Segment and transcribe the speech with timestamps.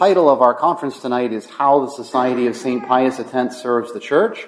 [0.00, 2.88] title of our conference tonight is How the Society of St.
[2.88, 4.46] Pius X Serves the Church.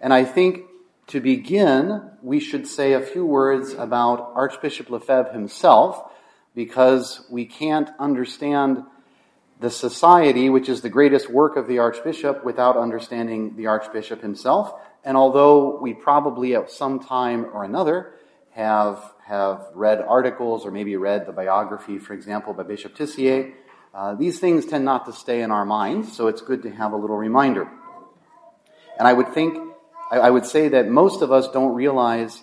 [0.00, 0.60] And I think
[1.08, 6.08] to begin, we should say a few words about Archbishop Lefebvre himself,
[6.54, 8.84] because we can't understand
[9.58, 14.72] the society, which is the greatest work of the Archbishop, without understanding the Archbishop himself.
[15.02, 18.12] And although we probably at some time or another
[18.52, 23.52] have, have read articles or maybe read the biography, for example, by Bishop Tissier,
[23.96, 26.92] uh, these things tend not to stay in our minds, so it's good to have
[26.92, 27.66] a little reminder.
[28.98, 29.56] And I would think
[30.10, 32.42] I, I would say that most of us don't realize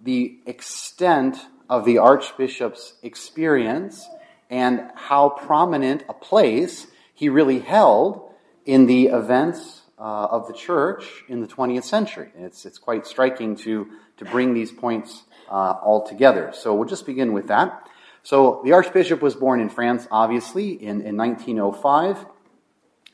[0.00, 1.36] the extent
[1.68, 4.06] of the Archbishop's experience
[4.50, 8.30] and how prominent a place he really held
[8.64, 12.30] in the events uh, of the church in the 20th century.
[12.36, 16.52] it's, it's quite striking to, to bring these points uh, all together.
[16.54, 17.88] So we'll just begin with that.
[18.22, 22.26] So the Archbishop was born in France, obviously, in, in 1905.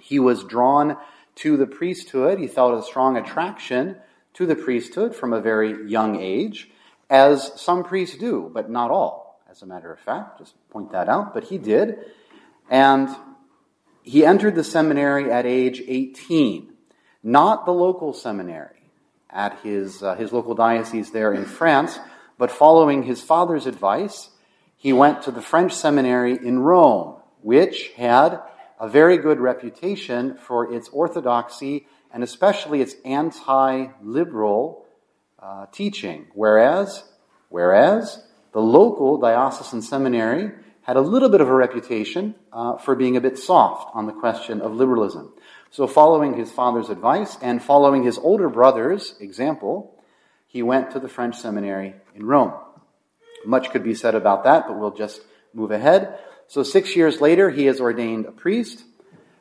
[0.00, 0.96] He was drawn
[1.36, 2.38] to the priesthood.
[2.38, 3.96] He felt a strong attraction
[4.34, 6.70] to the priesthood from a very young age,
[7.08, 10.38] as some priests do, but not all, as a matter of fact.
[10.38, 11.32] Just point that out.
[11.32, 11.98] But he did.
[12.68, 13.08] And
[14.02, 16.72] he entered the seminary at age 18,
[17.22, 18.90] not the local seminary
[19.30, 21.98] at his, uh, his local diocese there in France,
[22.38, 24.30] but following his father's advice,
[24.84, 28.42] he went to the French seminary in Rome, which had
[28.78, 34.84] a very good reputation for its orthodoxy and especially its anti-liberal
[35.38, 36.26] uh, teaching.
[36.34, 37.02] Whereas,
[37.48, 43.16] whereas the local diocesan seminary had a little bit of a reputation uh, for being
[43.16, 45.32] a bit soft on the question of liberalism.
[45.70, 49.98] So, following his father's advice and following his older brother's example,
[50.46, 52.52] he went to the French seminary in Rome.
[53.46, 56.18] Much could be said about that, but we'll just move ahead.
[56.48, 58.84] So, six years later, he is ordained a priest.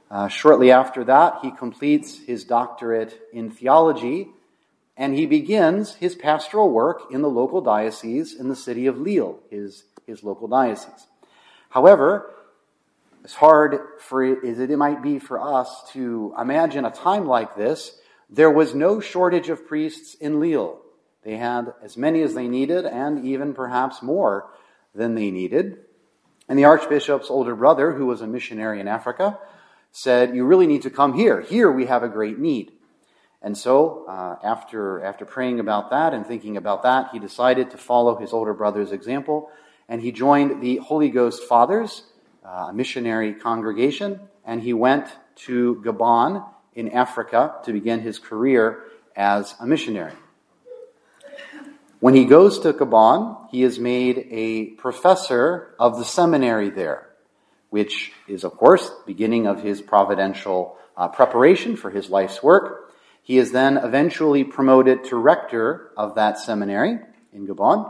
[0.09, 4.30] Uh, shortly after that, he completes his doctorate in theology
[4.96, 9.40] and he begins his pastoral work in the local diocese in the city of Lille,
[9.50, 11.08] his, his local diocese.
[11.70, 12.31] However,
[13.25, 17.97] as hard for as it might be for us to imagine a time like this,
[18.30, 20.80] there was no shortage of priests in Lille.
[21.23, 24.50] They had as many as they needed and even perhaps more
[24.94, 25.79] than they needed.
[26.50, 29.39] And the Archbishop's older brother, who was a missionary in Africa,
[29.91, 31.41] said, You really need to come here.
[31.41, 32.73] Here we have a great need.
[33.41, 37.78] And so, uh, after, after praying about that and thinking about that, he decided to
[37.78, 39.50] follow his older brother's example,
[39.90, 42.03] and he joined the Holy Ghost Fathers,
[42.45, 48.85] uh, a missionary congregation, and he went to Gabon in Africa to begin his career
[49.16, 50.13] as a missionary.
[52.03, 57.08] When he goes to Gabon, he is made a professor of the seminary there,
[57.69, 62.91] which is, of course, beginning of his providential uh, preparation for his life's work.
[63.22, 67.00] He is then eventually promoted to rector of that seminary
[67.31, 67.90] in Gabon.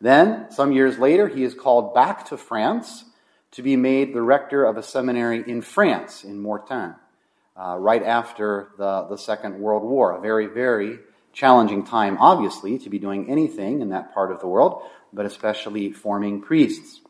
[0.00, 3.04] Then, some years later, he is called back to France
[3.50, 6.94] to be made the rector of a seminary in France, in Mortain,
[7.54, 10.16] uh, right after the, the Second World War.
[10.16, 11.00] A very, very
[11.36, 14.82] challenging time, obviously, to be doing anything in that part of the world,
[15.12, 17.02] but especially forming priests.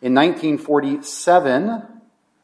[0.00, 1.82] In 1947,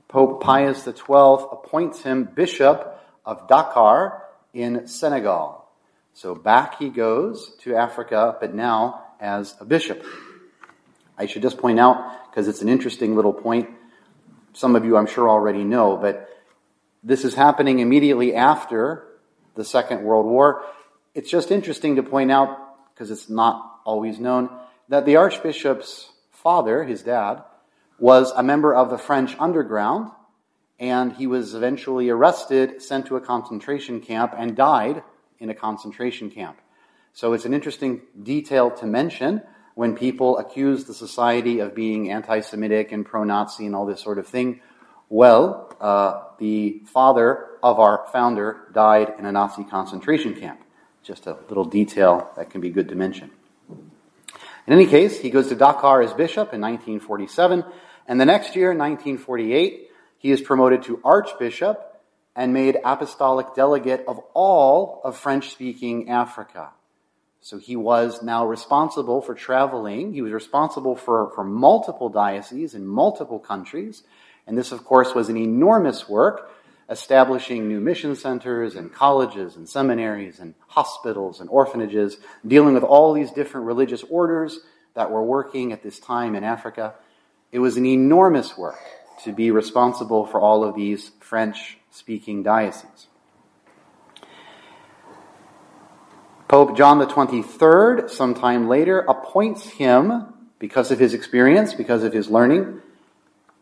[0.07, 4.23] Pope Pius XII appoints him Bishop of Dakar
[4.53, 5.65] in Senegal.
[6.13, 10.05] So back he goes to Africa, but now as a bishop.
[11.17, 13.71] I should just point out, because it's an interesting little point,
[14.53, 16.29] some of you I'm sure already know, but
[17.03, 19.09] this is happening immediately after
[19.55, 20.65] the Second World War.
[21.15, 22.59] It's just interesting to point out,
[22.93, 24.51] because it's not always known,
[24.89, 27.43] that the Archbishop's father, his dad,
[27.99, 30.11] was a member of the French underground,
[30.79, 35.03] and he was eventually arrested, sent to a concentration camp, and died
[35.39, 36.59] in a concentration camp.
[37.13, 39.43] So it's an interesting detail to mention
[39.75, 44.01] when people accuse the society of being anti Semitic and pro Nazi and all this
[44.01, 44.61] sort of thing.
[45.09, 50.61] Well, uh, the father of our founder died in a Nazi concentration camp.
[51.03, 53.31] Just a little detail that can be good to mention.
[54.67, 57.65] In any case, he goes to Dakar as bishop in 1947,
[58.07, 62.03] and the next year, 1948, he is promoted to archbishop
[62.35, 66.71] and made apostolic delegate of all of French speaking Africa.
[67.41, 70.15] So he was now responsible for traveling.
[70.15, 74.03] He was responsible for, for multiple dioceses in multiple countries.
[74.46, 76.50] And this, of course, was an enormous work,
[76.91, 83.12] establishing new mission centers and colleges and seminaries and hospitals and orphanages, dealing with all
[83.14, 84.61] these different religious orders
[84.94, 86.94] that were working at this time in Africa.
[87.52, 88.79] it was an enormous work
[89.23, 93.06] to be responsible for all of these French speaking dioceses.
[96.49, 100.26] Pope John the 23rd, sometime later, appoints him,
[100.58, 102.81] because of his experience, because of his learning,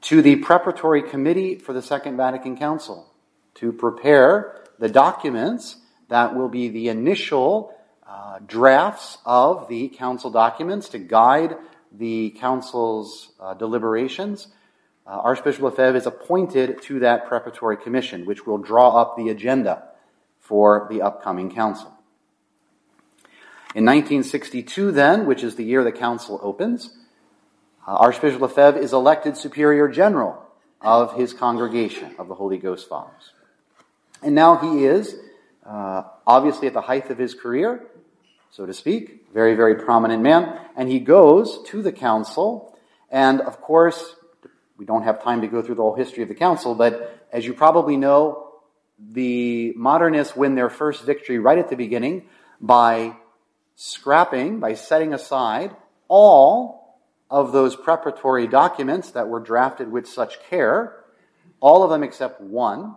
[0.03, 3.13] to the preparatory committee for the Second Vatican Council
[3.55, 5.77] to prepare the documents
[6.09, 7.75] that will be the initial
[8.07, 11.57] uh, drafts of the council documents to guide
[11.93, 14.49] the council's uh, deliberations.
[15.07, 19.85] Uh, Archbishop Lefebvre is appointed to that preparatory commission, which will draw up the agenda
[20.41, 21.93] for the upcoming council.
[23.75, 26.95] In 1962, then, which is the year the council opens,
[27.87, 30.43] uh, Archbishop Lefebvre is elected Superior General
[30.81, 33.33] of his congregation of the Holy Ghost Fathers.
[34.23, 35.17] And now he is
[35.67, 37.87] uh, obviously at the height of his career,
[38.51, 42.77] so to speak, very, very prominent man, and he goes to the council,
[43.11, 44.15] and of course,
[44.77, 47.47] we don't have time to go through the whole history of the council, but as
[47.47, 48.53] you probably know,
[48.99, 52.27] the modernists win their first victory right at the beginning
[52.61, 53.17] by
[53.75, 55.75] scrapping, by setting aside
[56.09, 56.82] all
[57.33, 61.03] of those preparatory documents that were drafted with such care,
[61.61, 62.95] all of them except one,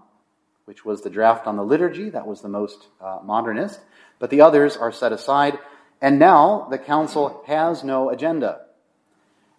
[0.65, 3.79] which was the draft on the liturgy, that was the most uh, modernist,
[4.19, 5.57] but the others are set aside,
[6.01, 8.65] and now the council has no agenda.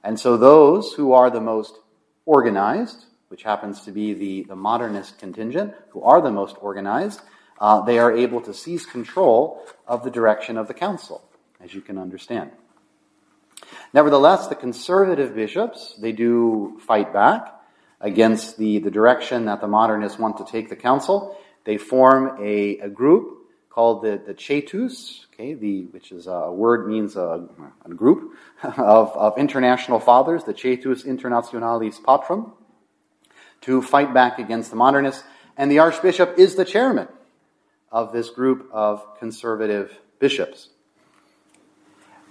[0.05, 1.79] And so those who are the most
[2.27, 7.23] organized, which happens to be the, the modernist contingent, who are the most organized,
[7.59, 11.25] uh, they are able to seize control of the direction of the council,
[11.63, 12.51] as you can understand.
[13.93, 17.53] Nevertheless, the conservative bishops, they do fight back
[18.01, 21.39] against the, the direction that the modernists want to take the council.
[21.65, 23.37] They form a, a group
[23.71, 27.47] called the, the Coetus, okay, the, which is a word means a,
[27.85, 28.33] a group
[28.63, 32.53] of, of international fathers, the Coetus Internationalis Patrum,
[33.63, 35.25] to fight back against the modernists.
[35.57, 37.09] And the archbishop is the chairman
[37.91, 40.69] of this group of conservative bishops.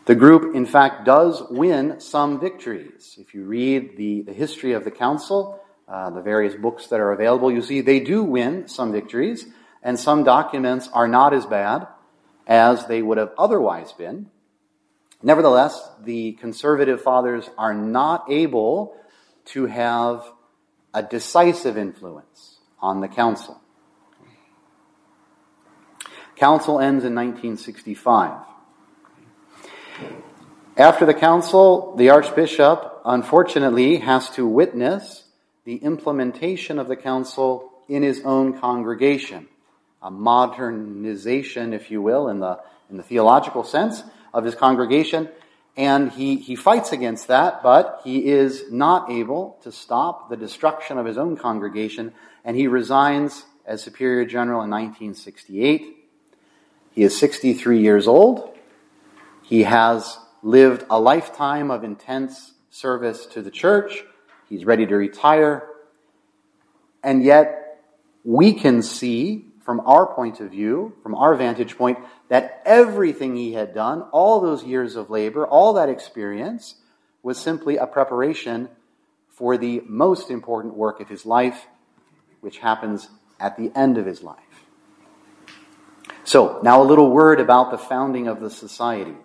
[0.06, 3.16] The group, in fact, does win some victories.
[3.20, 7.12] If you read the, the history of the council, uh, the various books that are
[7.12, 9.48] available, you see they do win some victories,
[9.82, 11.88] and some documents are not as bad
[12.46, 14.30] as they would have otherwise been.
[15.24, 18.96] Nevertheless, the conservative fathers are not able
[19.46, 20.24] to have
[20.94, 23.60] a decisive influence on the council.
[26.36, 28.55] Council ends in 1965.
[30.78, 35.24] After the council, the archbishop, unfortunately, has to witness
[35.64, 39.48] the implementation of the council in his own congregation.
[40.02, 42.60] A modernization, if you will, in the,
[42.90, 44.04] in the theological sense
[44.34, 45.30] of his congregation.
[45.78, 50.98] And he, he fights against that, but he is not able to stop the destruction
[50.98, 52.14] of his own congregation,
[52.44, 55.98] and he resigns as Superior General in 1968.
[56.92, 58.55] He is 63 years old.
[59.48, 64.04] He has lived a lifetime of intense service to the church.
[64.50, 65.70] He's ready to retire.
[67.04, 67.84] And yet,
[68.24, 72.00] we can see from our point of view, from our vantage point,
[72.30, 76.76] that everything he had done, all those years of labor, all that experience,
[77.22, 78.70] was simply a preparation
[79.30, 81.68] for the most important work of his life,
[82.42, 84.40] which happens at the end of his life.
[86.24, 89.16] So, now a little word about the founding of the society.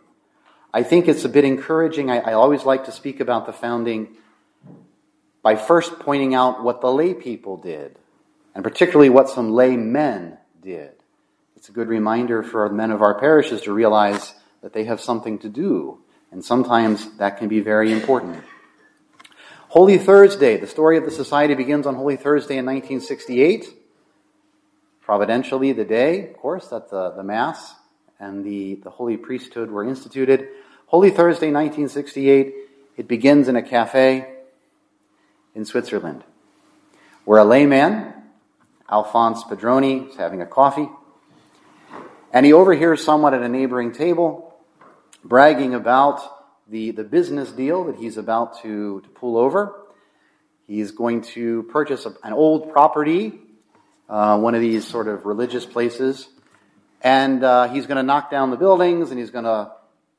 [0.73, 2.11] I think it's a bit encouraging.
[2.11, 4.17] I, I, always like to speak about the founding
[5.43, 7.99] by first pointing out what the lay people did,
[8.55, 10.93] and particularly what some lay men did.
[11.57, 15.01] It's a good reminder for the men of our parishes to realize that they have
[15.01, 15.99] something to do,
[16.31, 18.43] and sometimes that can be very important.
[19.69, 23.77] Holy Thursday, the story of the society begins on Holy Thursday in 1968
[25.11, 27.75] providentially the day, of course, that the, the Mass
[28.21, 30.49] and the, the Holy Priesthood were instituted.
[30.87, 32.55] Holy Thursday, 1968,
[32.97, 34.37] it begins in a cafe
[35.55, 36.23] in Switzerland,
[37.25, 38.13] where a layman,
[38.89, 40.89] Alphonse Pedroni, is having a coffee,
[42.33, 44.55] and he overhears someone at a neighboring table
[45.25, 46.21] bragging about
[46.69, 49.75] the, the business deal that he's about to, to pull over.
[50.69, 53.41] He's going to purchase a, an old property
[54.11, 56.29] uh, one of these sort of religious places.
[57.01, 59.73] And uh, he's going to knock down the buildings and he's going to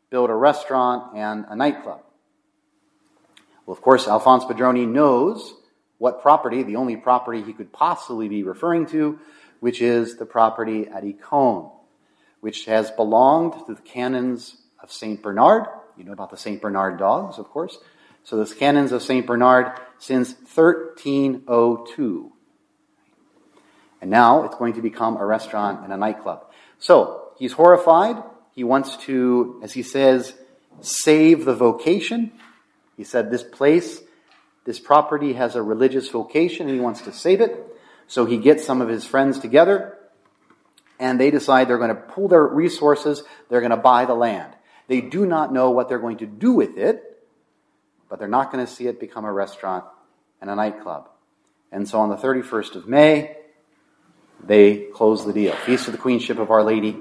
[0.09, 2.01] build a restaurant and a nightclub.
[3.65, 5.53] Well, of course, Alphonse Pedroni knows
[5.97, 9.19] what property, the only property he could possibly be referring to,
[9.59, 11.71] which is the property at Econe,
[12.39, 15.21] which has belonged to the canons of St.
[15.21, 15.67] Bernard.
[15.95, 16.59] You know about the St.
[16.59, 17.77] Bernard dogs, of course.
[18.23, 19.25] So the canons of St.
[19.25, 22.31] Bernard since 1302.
[24.01, 26.50] And now it's going to become a restaurant and a nightclub.
[26.81, 28.21] So he's horrified.
[28.53, 30.33] He wants to, as he says,
[30.81, 32.31] save the vocation.
[32.97, 34.01] He said, This place,
[34.65, 37.55] this property has a religious vocation, and he wants to save it.
[38.07, 39.97] So he gets some of his friends together,
[40.99, 44.53] and they decide they're going to pool their resources, they're going to buy the land.
[44.87, 47.23] They do not know what they're going to do with it,
[48.09, 49.85] but they're not going to see it become a restaurant
[50.41, 51.09] and a nightclub.
[51.71, 53.37] And so on the 31st of May,
[54.43, 55.53] they close the deal.
[55.53, 56.97] Feast of the Queenship of Our Lady,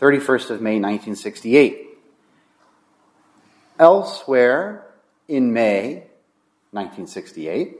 [0.00, 1.86] 31st of May, 1968.
[3.78, 4.86] Elsewhere
[5.28, 6.06] in May
[6.72, 7.78] 1968,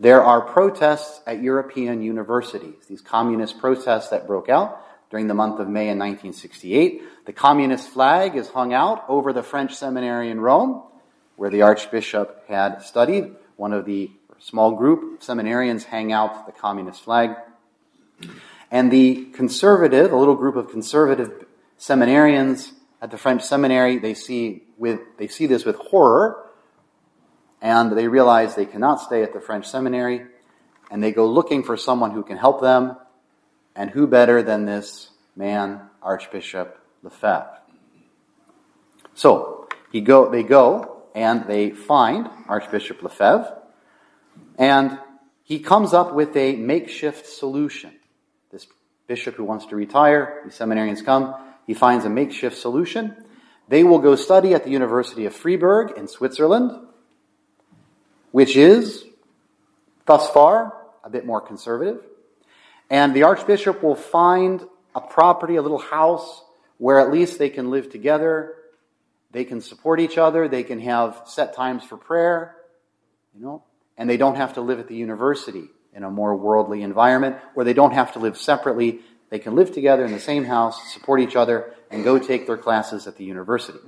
[0.00, 5.60] there are protests at European universities, these communist protests that broke out during the month
[5.60, 7.26] of May in 1968.
[7.26, 10.82] The communist flag is hung out over the French seminary in Rome,
[11.36, 13.36] where the archbishop had studied.
[13.56, 17.36] One of the small group of seminarians hang out the communist flag.
[18.70, 21.44] And the conservative, a little group of conservative
[21.78, 26.50] seminarians at the French seminary, they see with they see this with horror,
[27.60, 30.26] and they realize they cannot stay at the French seminary,
[30.90, 32.96] and they go looking for someone who can help them,
[33.74, 37.58] and who better than this man, Archbishop Lefebvre.
[39.14, 43.62] So he go, they go and they find Archbishop Lefebvre,
[44.58, 44.98] and
[45.42, 47.92] he comes up with a makeshift solution.
[48.52, 48.66] This
[49.06, 51.34] bishop who wants to retire, these seminarians come,
[51.66, 53.16] he finds a makeshift solution.
[53.68, 56.70] They will go study at the University of Freiburg in Switzerland,
[58.30, 59.04] which is,
[60.04, 62.04] thus far, a bit more conservative.
[62.90, 64.62] And the archbishop will find
[64.94, 66.44] a property, a little house,
[66.76, 68.54] where at least they can live together,
[69.30, 72.54] they can support each other, they can have set times for prayer,
[73.34, 73.62] you know,
[73.96, 77.64] and they don't have to live at the university in a more worldly environment where
[77.64, 79.00] they don't have to live separately.
[79.30, 82.56] They can live together in the same house, support each other, and go take their
[82.56, 83.78] classes at the university.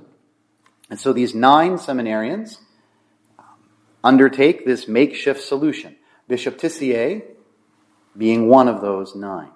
[0.89, 2.57] And so these nine seminarians
[3.39, 3.45] um,
[4.03, 5.95] undertake this makeshift solution.
[6.27, 7.23] Bishop Tissier
[8.17, 9.51] being one of those nine.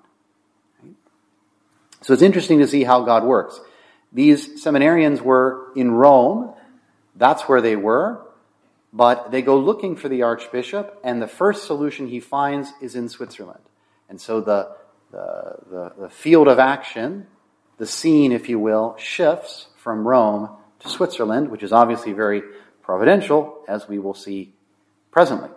[2.01, 3.59] So it's interesting to see how God works.
[4.11, 6.53] These seminarians were in Rome.
[7.15, 8.25] That's where they were.
[8.91, 13.07] But they go looking for the archbishop, and the first solution he finds is in
[13.07, 13.61] Switzerland.
[14.09, 14.75] And so the,
[15.11, 17.27] the, the, the field of action,
[17.77, 22.41] the scene, if you will, shifts from Rome to Switzerland, which is obviously very
[22.81, 24.53] providential, as we will see
[25.11, 25.49] presently.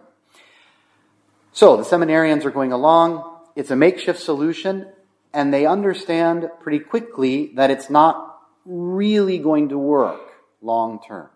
[1.53, 3.25] So the seminarians are going along.
[3.57, 4.87] It's a makeshift solution,
[5.33, 10.21] and they understand pretty quickly that it's not really going to work
[10.61, 11.29] long term.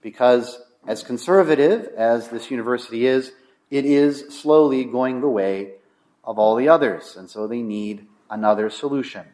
[0.00, 3.32] Because as conservative as this university is,
[3.70, 5.72] it is slowly going the way
[6.24, 7.16] of all the others.
[7.16, 9.24] And so they need another solution.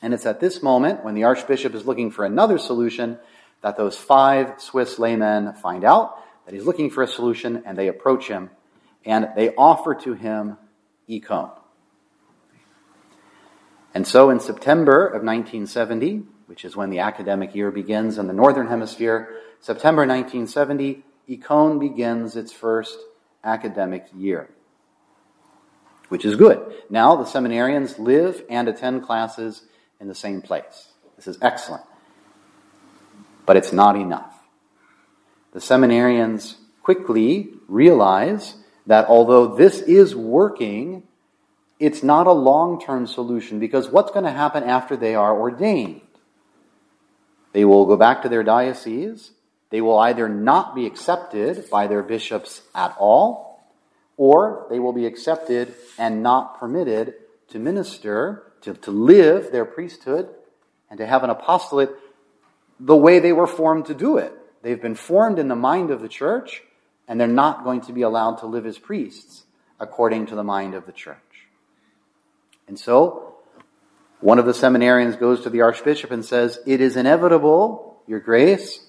[0.00, 3.18] And it's at this moment, when the archbishop is looking for another solution,
[3.62, 7.88] that those five Swiss laymen find out that he's looking for a solution and they
[7.88, 8.50] approach him
[9.04, 10.56] and they offer to him
[11.08, 11.52] Econe.
[13.94, 18.32] And so in September of 1970, which is when the academic year begins in the
[18.32, 22.98] Northern Hemisphere, September 1970, Econe begins its first
[23.44, 24.48] academic year,
[26.08, 26.74] which is good.
[26.88, 29.62] Now the seminarians live and attend classes
[30.00, 30.88] in the same place.
[31.16, 31.82] This is excellent.
[33.46, 34.34] But it's not enough.
[35.52, 41.02] The seminarians quickly realize that although this is working,
[41.78, 46.00] it's not a long term solution because what's going to happen after they are ordained?
[47.52, 49.32] They will go back to their diocese.
[49.70, 53.62] They will either not be accepted by their bishops at all,
[54.16, 57.14] or they will be accepted and not permitted
[57.48, 60.28] to minister, to, to live their priesthood,
[60.90, 61.90] and to have an apostolate
[62.80, 64.32] the way they were formed to do it.
[64.62, 66.62] They've been formed in the mind of the church,
[67.06, 69.44] and they're not going to be allowed to live as priests
[69.80, 71.16] according to the mind of the church.
[72.66, 73.36] And so,
[74.20, 78.80] one of the seminarians goes to the archbishop and says, It is inevitable, Your Grace,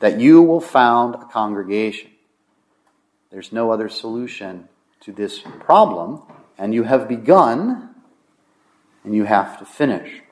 [0.00, 2.10] that you will found a congregation.
[3.30, 4.68] There's no other solution
[5.00, 6.22] to this problem,
[6.58, 7.94] and you have begun,
[9.04, 10.22] and you have to finish.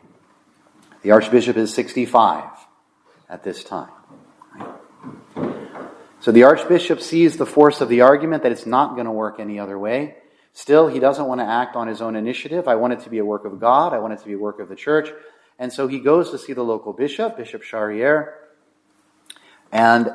[1.03, 2.45] The archbishop is 65
[3.29, 3.91] at this time.
[6.21, 9.39] So the archbishop sees the force of the argument that it's not going to work
[9.39, 10.17] any other way.
[10.55, 12.69] Still, he doesn't want to act on his own initiative.
[12.69, 13.93] I want it to be a work of God.
[13.93, 15.11] I want it to be a work of the church.
[15.59, 18.33] And so he goes to see the local bishop, Bishop Charrière,
[19.75, 20.13] and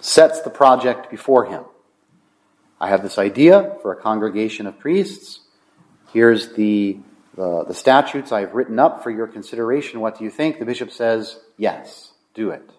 [0.00, 1.64] sets the project before him.
[2.80, 5.40] I have this idea for a congregation of priests.
[6.12, 6.98] Here's the,
[7.36, 10.00] the, the, statutes I've written up for your consideration.
[10.00, 10.58] What do you think?
[10.58, 12.70] The bishop says, yes, do it.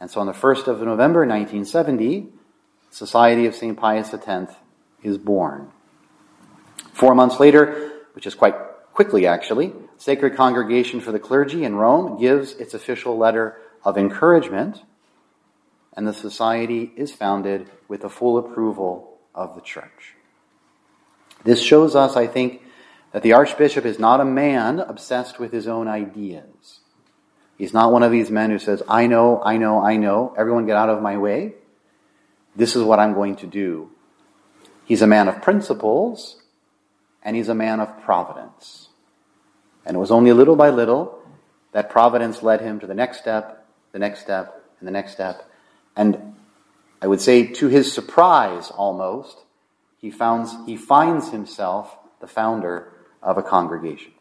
[0.00, 2.28] And so on the 1st of November 1970,
[2.90, 3.78] Society of St.
[3.78, 4.52] Pius X
[5.02, 5.70] is born.
[6.92, 8.56] Four months later, which is quite
[8.92, 14.82] quickly actually, Sacred Congregation for the Clergy in Rome gives its official letter of encouragement,
[15.96, 20.14] and the society is founded with the full approval of the church.
[21.44, 22.62] This shows us, I think,
[23.12, 26.80] that the Archbishop is not a man obsessed with his own ideas.
[27.56, 30.66] He's not one of these men who says, I know, I know, I know, everyone
[30.66, 31.54] get out of my way.
[32.56, 33.90] This is what I'm going to do.
[34.84, 36.42] He's a man of principles,
[37.22, 38.88] and he's a man of providence.
[39.84, 41.22] And it was only little by little
[41.72, 43.59] that providence led him to the next step,
[43.92, 45.48] the next step, and the next step.
[45.96, 46.34] And
[47.02, 49.38] I would say, to his surprise almost,
[49.98, 52.92] he, founds, he finds himself the founder
[53.22, 54.12] of a congregation.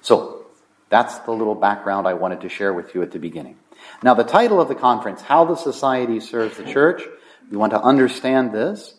[0.00, 0.46] So,
[0.88, 3.58] that's the little background I wanted to share with you at the beginning.
[4.02, 7.02] Now, the title of the conference, How the Society Serves the Church,
[7.50, 8.94] we want to understand this.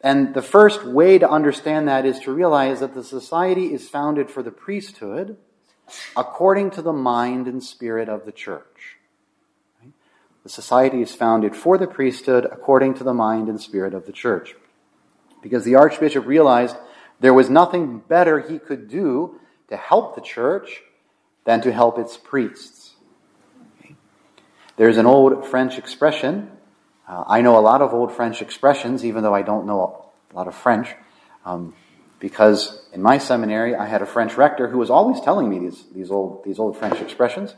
[0.00, 4.30] And the first way to understand that is to realize that the society is founded
[4.30, 5.36] for the priesthood
[6.16, 8.96] according to the mind and spirit of the church.
[10.42, 14.12] The society is founded for the priesthood according to the mind and spirit of the
[14.12, 14.54] church.
[15.42, 16.76] Because the archbishop realized
[17.20, 20.82] there was nothing better he could do to help the church
[21.44, 22.94] than to help its priests.
[24.76, 26.50] There's an old French expression
[27.10, 30.36] uh, I know a lot of old French expressions, even though I don't know a
[30.36, 30.94] lot of French,
[31.44, 31.74] um,
[32.20, 35.84] because in my seminary I had a French rector who was always telling me these,
[35.92, 37.54] these, old, these old French expressions.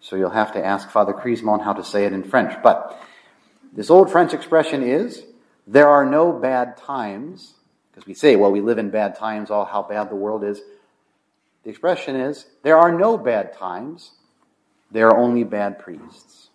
[0.00, 2.54] So you'll have to ask Father Crismon how to say it in French.
[2.62, 3.00] But
[3.72, 5.22] this old French expression is,
[5.66, 7.54] there are no bad times,
[7.90, 10.60] because we say, well, we live in bad times, all how bad the world is.
[11.64, 14.12] The expression is, there are no bad times,
[14.90, 16.48] there are only bad priests.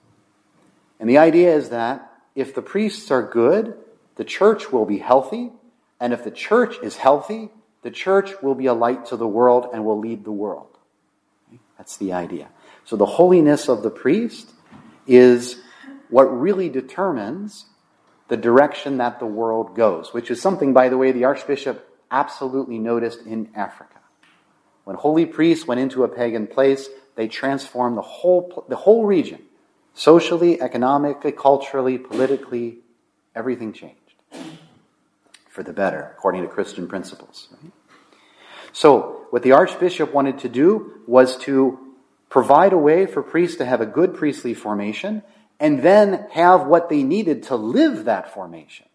[0.99, 3.75] And the idea is that if the priests are good,
[4.15, 5.51] the church will be healthy.
[6.01, 7.49] And if the church is healthy,
[7.83, 10.77] the church will be a light to the world and will lead the world.
[11.77, 12.49] That's the idea.
[12.83, 14.51] So the holiness of the priest
[15.07, 15.61] is
[16.09, 17.65] what really determines
[18.27, 22.79] the direction that the world goes, which is something, by the way, the Archbishop absolutely
[22.79, 23.99] noticed in Africa.
[24.83, 29.43] When holy priests went into a pagan place, they transformed the whole, the whole region
[29.93, 32.77] Socially, economically, culturally, politically,
[33.35, 33.97] everything changed
[35.51, 37.49] for the better, according to Christian principles.
[38.73, 41.77] So, what the Archbishop wanted to do was to
[42.29, 45.21] provide a way for priests to have a good priestly formation
[45.59, 48.87] and then have what they needed to live that formation.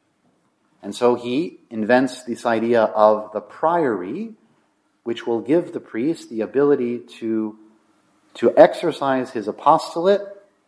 [0.82, 4.32] And so he invents this idea of the priory,
[5.04, 7.58] which will give the priest the ability to,
[8.34, 10.22] to exercise his apostolate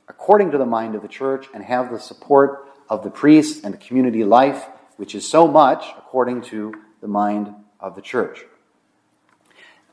[0.09, 3.75] according to the mind of the church and have the support of the priests and
[3.75, 4.67] the community life,
[4.99, 8.45] which is so much according to the mind of the church.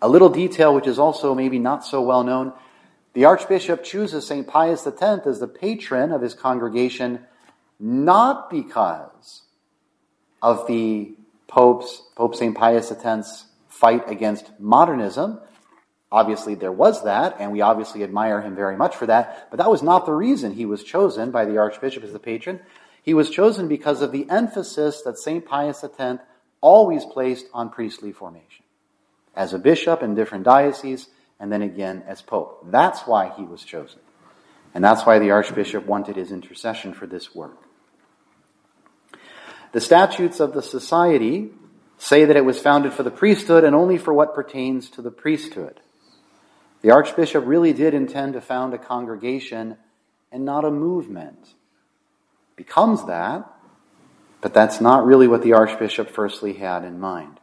[0.01, 2.51] A little detail which is also maybe not so well known
[3.13, 4.45] the Archbishop chooses St.
[4.45, 7.19] Pius X as the patron of his congregation
[7.79, 9.43] not because
[10.41, 11.15] of the
[11.47, 12.53] Pope's, Pope St.
[12.53, 15.39] Pius X's fight against modernism,
[16.11, 19.69] Obviously, there was that, and we obviously admire him very much for that, but that
[19.69, 22.61] was not the reason he was chosen by the Archbishop as the patron.
[23.05, 25.45] He was chosen because of the emphasis that St.
[25.45, 26.21] Pius X
[26.59, 28.65] always placed on priestly formation.
[29.35, 32.65] As a bishop in different dioceses, and then again as pope.
[32.71, 33.99] That's why he was chosen.
[34.73, 37.57] And that's why the Archbishop wanted his intercession for this work.
[39.71, 41.51] The statutes of the society
[41.97, 45.11] say that it was founded for the priesthood and only for what pertains to the
[45.11, 45.79] priesthood.
[46.81, 49.77] The Archbishop really did intend to found a congregation
[50.31, 51.53] and not a movement.
[52.55, 53.51] Becomes that,
[54.41, 57.39] but that's not really what the Archbishop firstly had in mind.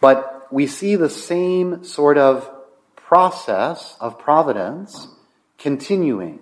[0.00, 2.50] But we see the same sort of
[2.96, 5.08] process of providence
[5.58, 6.40] continuing.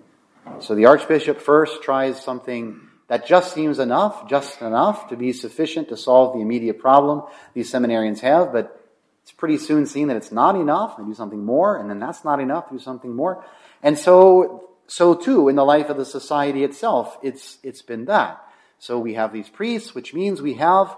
[0.61, 5.89] So the Archbishop first tries something that just seems enough, just enough to be sufficient
[5.91, 8.81] to solve the immediate problem these seminarians have, but
[9.23, 12.25] it's pretty soon seen that it's not enough, they do something more, and then that's
[12.25, 13.45] not enough, do something more.
[13.83, 18.41] And so, so too, in the life of the society itself, it's, it's been that.
[18.79, 20.95] So we have these priests, which means we have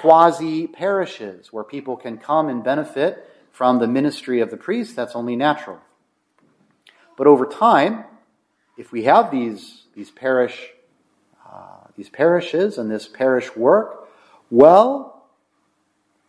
[0.00, 4.96] quasi parishes where people can come and benefit from the ministry of the priest.
[4.96, 5.78] That's only natural.
[7.16, 8.04] But over time,
[8.76, 10.70] if we have these, these parish,
[11.50, 14.08] uh, these parishes and this parish work,
[14.50, 15.26] well,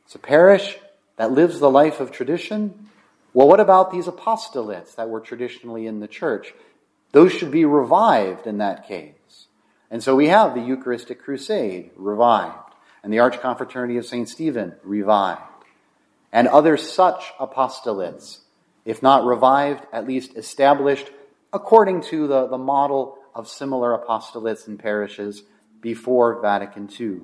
[0.06, 0.78] it's a parish
[1.18, 2.88] that lives the life of tradition.
[3.34, 6.54] Well, what about these apostolates that were traditionally in the church?
[7.12, 9.48] Those should be revived in that case.
[9.90, 14.28] And so we have the Eucharistic Crusade revived, and the Archconfraternity of St.
[14.28, 15.42] Stephen revived,
[16.32, 18.40] and other such apostolates,
[18.84, 21.10] if not revived, at least established
[21.54, 25.44] according to the, the model of similar apostolates and parishes
[25.80, 27.22] before Vatican II.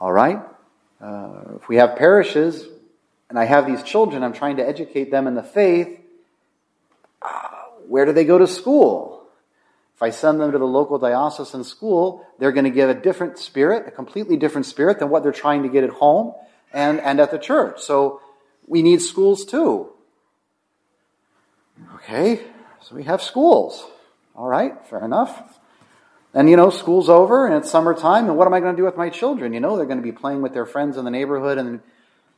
[0.00, 0.40] All right?
[1.00, 2.66] Uh, if we have parishes
[3.30, 5.98] and I have these children, I'm trying to educate them in the faith,
[7.94, 9.22] where do they go to school?
[9.94, 13.38] If I send them to the local diocesan school, they're going to get a different
[13.38, 16.34] spirit, a completely different spirit than what they're trying to get at home
[16.72, 17.80] and, and at the church.
[17.82, 18.20] So
[18.66, 19.90] we need schools too.
[21.94, 22.40] Okay,
[22.82, 23.86] so we have schools.
[24.34, 25.40] All right, fair enough.
[26.34, 28.86] And you know, school's over and it's summertime, and what am I going to do
[28.86, 29.54] with my children?
[29.54, 31.78] You know, they're going to be playing with their friends in the neighborhood and,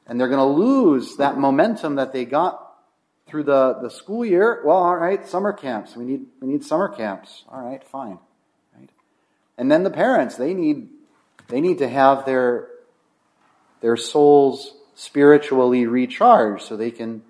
[0.06, 2.65] and they're going to lose that momentum that they got
[3.28, 4.62] through the, the school year.
[4.64, 5.96] Well, all right, summer camps.
[5.96, 7.44] We need, we need summer camps.
[7.48, 8.18] All right, fine.
[8.78, 8.90] Right?
[9.58, 10.88] And then the parents, they need,
[11.48, 12.68] they need to have their,
[13.80, 17.22] their souls spiritually recharged so they can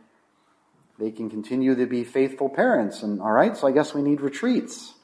[0.99, 3.03] they can continue to be faithful parents.
[3.03, 4.95] And all right, so I guess we need retreats.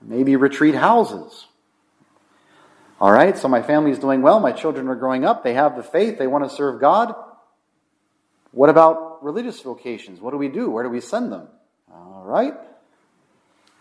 [0.00, 1.46] Maybe retreat houses.
[3.00, 5.82] All right, so my family's doing well, my children are growing up, they have the
[5.82, 7.14] faith, they want to serve God.
[8.52, 10.20] What about religious vocations?
[10.20, 10.70] What do we do?
[10.70, 11.48] Where do we send them?
[11.92, 12.54] All right,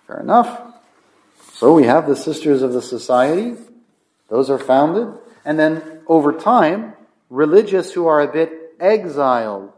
[0.08, 0.62] fair enough.
[1.54, 3.56] So we have the Sisters of the Society,
[4.30, 5.14] those are founded,
[5.46, 6.94] and then over time,
[7.30, 9.72] religious who are a bit exiled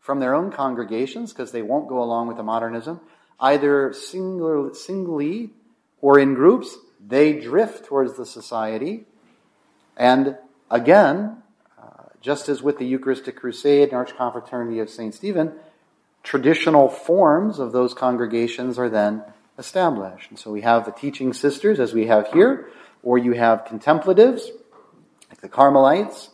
[0.00, 3.00] from their own congregations because they won't go along with the modernism,
[3.40, 5.50] either singly
[6.00, 9.06] or in groups, they drift towards the society.
[9.96, 10.36] And
[10.70, 11.42] again,
[12.24, 15.14] just as with the Eucharistic Crusade and Archconfraternity of St.
[15.14, 15.52] Stephen,
[16.22, 19.22] traditional forms of those congregations are then
[19.58, 20.30] established.
[20.30, 22.70] And so we have the teaching sisters, as we have here,
[23.02, 24.50] or you have contemplatives,
[25.28, 26.30] like the Carmelites,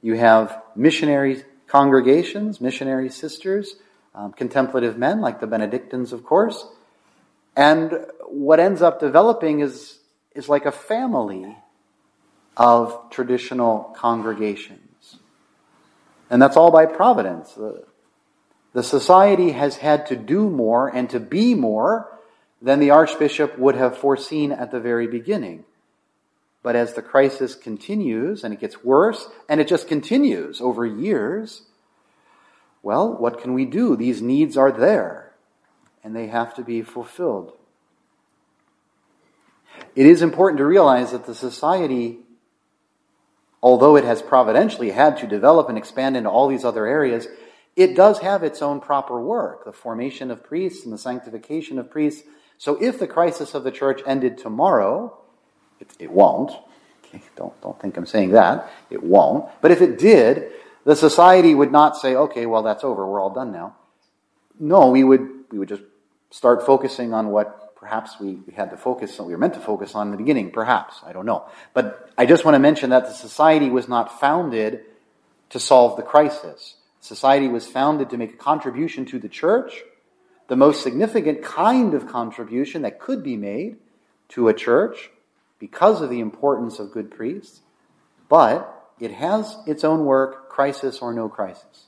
[0.00, 3.74] you have missionary congregations, missionary sisters,
[4.14, 6.68] um, contemplative men like the Benedictines, of course.
[7.56, 9.98] And what ends up developing is,
[10.36, 11.56] is like a family
[12.56, 14.81] of traditional congregations.
[16.32, 17.52] And that's all by providence.
[18.72, 22.08] The, society has had to do more and to be more
[22.62, 25.64] than the Archbishop would have foreseen at the very beginning.
[26.62, 31.64] But as the crisis continues and it gets worse and it just continues over years,
[32.82, 33.94] well, what can we do?
[33.94, 35.34] These needs are there
[36.02, 37.52] and they have to be fulfilled.
[39.94, 42.20] It is important to realize that the society,
[43.62, 47.28] although it has providentially had to develop and expand into all these other areas,
[47.76, 51.90] it does have its own proper work the formation of priests and the sanctification of
[51.90, 52.26] priests.
[52.58, 55.16] So if the crisis of the church ended tomorrow,
[55.80, 56.52] it, it won't.
[57.06, 58.70] Okay, don't, don't think I'm saying that.
[58.90, 59.48] It won't.
[59.60, 60.50] But if it did,
[60.84, 63.06] the society would not say, okay, well, that's over.
[63.06, 63.76] We're all done now.
[64.58, 65.82] No, we would, we would just
[66.30, 69.60] start focusing on what perhaps we, we had to focus on, we were meant to
[69.60, 71.00] focus on in the beginning, perhaps.
[71.04, 71.48] I don't know.
[71.74, 74.84] But I just want to mention that the society was not founded
[75.50, 76.76] to solve the crisis.
[77.00, 79.82] Society was founded to make a contribution to the church,
[80.46, 83.78] the most significant kind of contribution that could be made
[84.28, 85.10] to a church,
[85.58, 87.62] because of the importance of good priests,
[88.28, 91.86] but it has its own work, crisis or no crisis.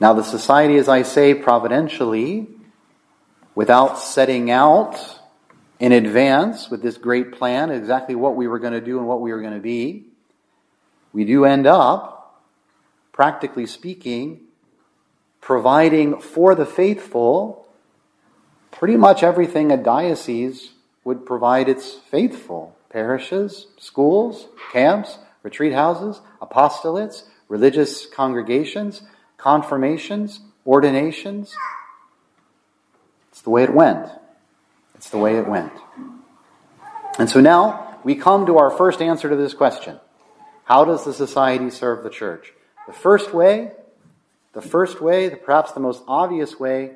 [0.00, 2.48] Now, the society, as I say, providentially,
[3.54, 5.20] without setting out
[5.78, 9.20] in advance with this great plan, exactly what we were going to do and what
[9.20, 10.06] we were going to be,
[11.12, 12.42] we do end up,
[13.12, 14.40] practically speaking,
[15.40, 17.64] providing for the faithful
[18.72, 20.72] pretty much everything a diocese
[21.04, 22.76] would provide its faithful.
[22.90, 29.02] Parishes, schools, camps, retreat houses, apostolates, religious congregations,
[29.36, 31.54] confirmations, ordinations.
[33.30, 34.08] It's the way it went.
[34.94, 35.72] It's the way it went.
[37.18, 39.98] And so now we come to our first answer to this question
[40.64, 42.52] How does the society serve the church?
[42.86, 43.72] The first way,
[44.52, 46.92] the first way, perhaps the most obvious way,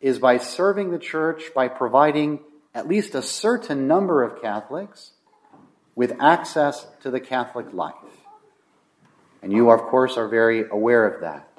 [0.00, 2.40] is by serving the church by providing
[2.74, 5.12] at least a certain number of Catholics
[5.94, 7.94] with access to the Catholic life.
[9.42, 11.49] And you, of course, are very aware of that.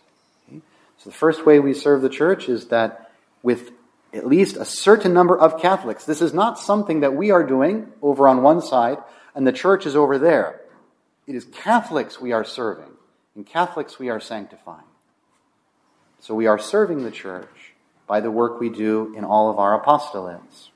[1.03, 3.11] So the first way we serve the church is that
[3.41, 3.71] with
[4.13, 6.05] at least a certain number of Catholics.
[6.05, 8.97] This is not something that we are doing over on one side
[9.33, 10.61] and the church is over there.
[11.27, 12.91] It is Catholics we are serving,
[13.35, 14.83] and Catholics we are sanctifying.
[16.19, 17.73] So we are serving the church
[18.05, 20.69] by the work we do in all of our apostolates,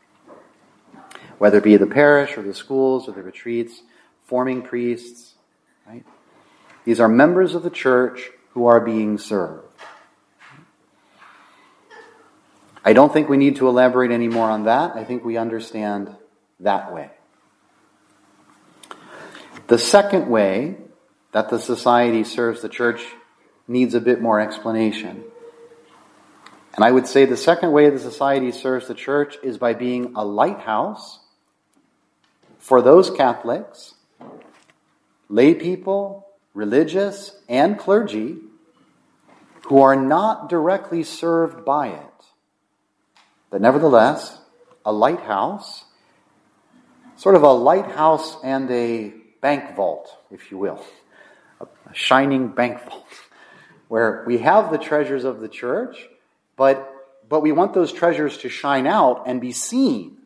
[1.37, 3.81] whether it be the parish or the schools or the retreats,
[4.23, 5.33] forming priests,
[5.85, 6.05] right?
[6.85, 9.74] These are members of the church who are being served.
[12.87, 14.95] I don't think we need to elaborate any more on that.
[14.95, 16.15] I think we understand
[16.59, 17.09] that way.
[19.65, 20.77] The second way
[21.31, 23.03] that the society serves the church
[23.67, 25.23] needs a bit more explanation.
[26.75, 30.13] And I would say the second way the society serves the church is by being
[30.15, 31.21] a lighthouse
[32.59, 33.95] for those Catholics,
[35.27, 38.37] lay people, religious, and clergy
[39.63, 42.14] who are not directly served by it
[43.55, 44.37] but nevertheless,
[44.83, 45.85] a lighthouse,
[47.15, 50.85] sort of a lighthouse and a bank vault, if you will,
[51.61, 53.07] a shining bank vault,
[53.87, 56.05] where we have the treasures of the church,
[56.57, 56.85] but,
[57.29, 60.17] but we want those treasures to shine out and be seen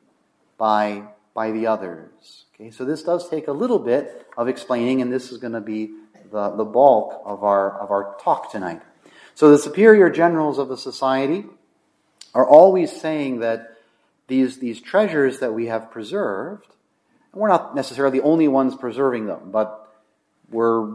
[0.58, 1.04] by,
[1.36, 2.46] by the others.
[2.56, 5.62] Okay, so this does take a little bit of explaining, and this is going to
[5.62, 5.92] be
[6.32, 8.82] the, the bulk of our, of our talk tonight.
[9.36, 11.46] So the superior generals of the society
[12.34, 13.78] are always saying that
[14.28, 16.68] these, these treasures that we have preserved,
[17.34, 19.88] we're not necessarily the only ones preserving them, but
[20.50, 20.88] we're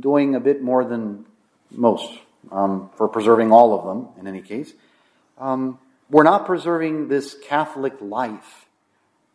[0.00, 1.26] doing a bit more than
[1.70, 2.18] most
[2.50, 4.72] um, for preserving all of them, in any case.
[5.38, 5.78] Um,
[6.10, 8.66] we're not preserving this Catholic life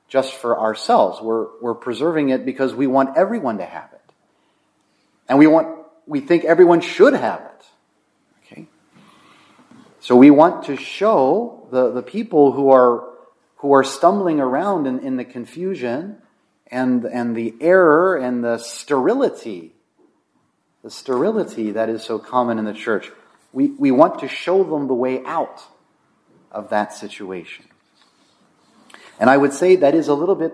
[0.08, 1.22] just for ourselves.
[1.22, 4.14] We're, we're preserving it because we want everyone to have it.
[5.30, 7.66] And we want, we think everyone should have it.
[10.04, 13.08] So we want to show the, the people who are,
[13.56, 16.18] who are stumbling around in, in the confusion
[16.68, 19.72] and, and the error and the sterility,
[20.84, 23.10] the sterility that is so common in the church.
[23.54, 25.64] We, we want to show them the way out
[26.52, 27.64] of that situation.
[29.22, 30.52] And I would say that is a little bit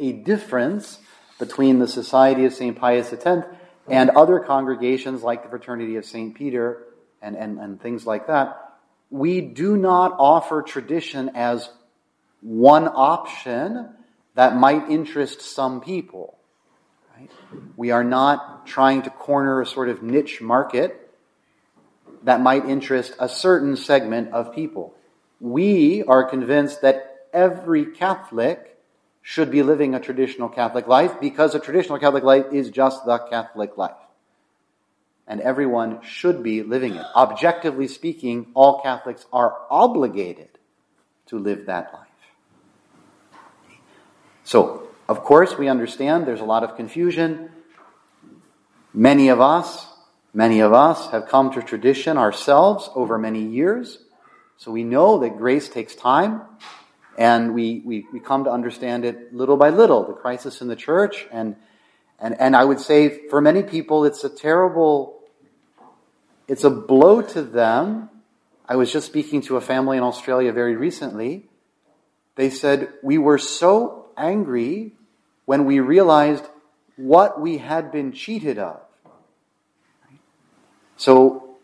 [0.00, 0.98] a difference
[1.38, 2.76] between the Society of St.
[2.76, 3.46] Pius X
[3.86, 6.34] and other congregations like the Fraternity of St.
[6.34, 6.82] Peter
[7.22, 8.67] and, and, and things like that,
[9.10, 11.70] we do not offer tradition as
[12.40, 13.90] one option
[14.34, 16.38] that might interest some people.
[17.16, 17.30] Right?
[17.76, 21.10] We are not trying to corner a sort of niche market
[22.24, 24.94] that might interest a certain segment of people.
[25.40, 28.76] We are convinced that every Catholic
[29.22, 33.18] should be living a traditional Catholic life because a traditional Catholic life is just the
[33.18, 33.96] Catholic life
[35.28, 37.04] and everyone should be living it.
[37.14, 40.48] Objectively speaking, all Catholics are obligated
[41.26, 42.08] to live that life.
[44.44, 47.50] So, of course, we understand there's a lot of confusion.
[48.94, 49.86] Many of us,
[50.32, 53.98] many of us have come to tradition ourselves over many years.
[54.56, 56.40] So we know that grace takes time,
[57.18, 60.76] and we, we, we come to understand it little by little, the crisis in the
[60.76, 61.26] church.
[61.30, 61.56] And,
[62.18, 65.17] and, and I would say for many people, it's a terrible
[66.48, 68.08] it's a blow to them.
[68.66, 71.46] I was just speaking to a family in Australia very recently.
[72.34, 74.92] They said, We were so angry
[75.44, 76.44] when we realized
[76.96, 78.80] what we had been cheated of.
[80.96, 81.56] So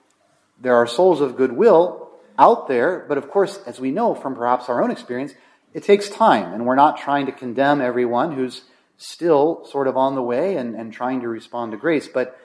[0.60, 4.68] there are souls of goodwill out there, but of course, as we know from perhaps
[4.68, 5.34] our own experience,
[5.72, 8.62] it takes time, and we're not trying to condemn everyone who's
[8.96, 12.06] still sort of on the way and, and trying to respond to grace.
[12.06, 12.38] But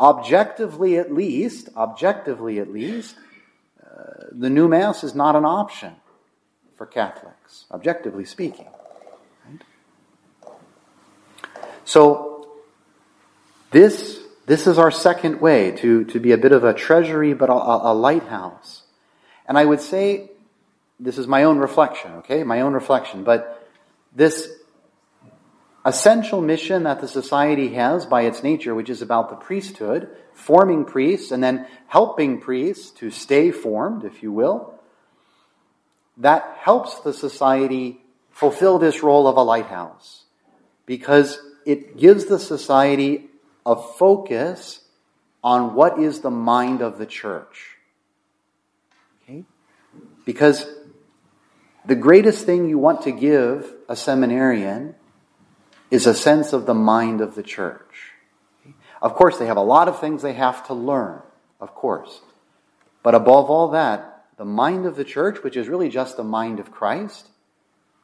[0.00, 3.14] objectively at least, objectively at least,
[3.84, 5.94] uh, the new Mass is not an option
[6.76, 8.68] for Catholics, objectively speaking.
[9.46, 9.60] Right?
[11.84, 12.48] So,
[13.70, 17.50] this, this is our second way to, to be a bit of a treasury, but
[17.50, 18.82] a, a lighthouse.
[19.46, 20.30] And I would say,
[20.98, 22.42] this is my own reflection, okay?
[22.42, 23.68] My own reflection, but
[24.14, 24.48] this
[25.84, 30.84] essential mission that the society has by its nature, which is about the priesthood, forming
[30.84, 34.74] priests, and then helping priests to stay formed, if you will,
[36.18, 40.24] that helps the society fulfill this role of a lighthouse
[40.86, 43.28] because it gives the society
[43.64, 44.80] a focus
[45.42, 47.76] on what is the mind of the church.
[49.22, 49.44] Okay?
[50.24, 50.66] Because
[51.86, 54.94] the greatest thing you want to give a seminarian
[55.90, 58.12] is a sense of the mind of the church.
[59.02, 61.22] Of course, they have a lot of things they have to learn,
[61.60, 62.20] of course.
[63.02, 66.60] But above all that, the mind of the church, which is really just the mind
[66.60, 67.28] of Christ,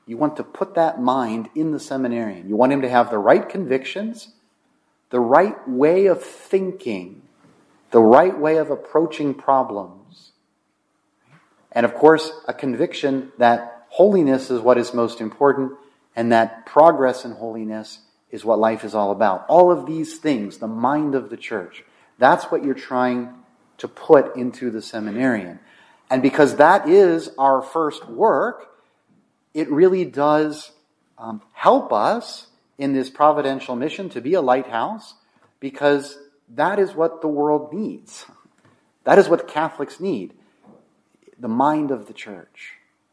[0.07, 2.49] you want to put that mind in the seminarian.
[2.49, 4.29] You want him to have the right convictions,
[5.11, 7.23] the right way of thinking,
[7.91, 10.33] the right way of approaching problems.
[11.73, 15.73] And of course, a conviction that holiness is what is most important
[16.17, 18.01] and that progress in holiness
[18.31, 19.47] is what life is all about.
[19.49, 21.85] All of these things, the mind of the church,
[22.19, 23.35] that's what you're trying
[23.79, 25.61] to put into the seminarian.
[26.11, 28.69] And because that is our first work,
[29.55, 30.73] it really does
[31.19, 32.47] um, help us
[32.79, 35.15] in this providential mission to be a lighthouse
[35.61, 36.19] because
[36.55, 38.27] that is what the world needs.
[39.05, 40.33] That is what Catholics need
[41.39, 42.73] the mind of the church.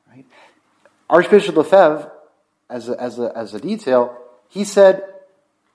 [0.09, 0.25] Right?
[1.09, 2.09] Archbishop Lefebvre,
[2.73, 4.17] as a, as, a, as a detail,
[4.49, 5.03] he said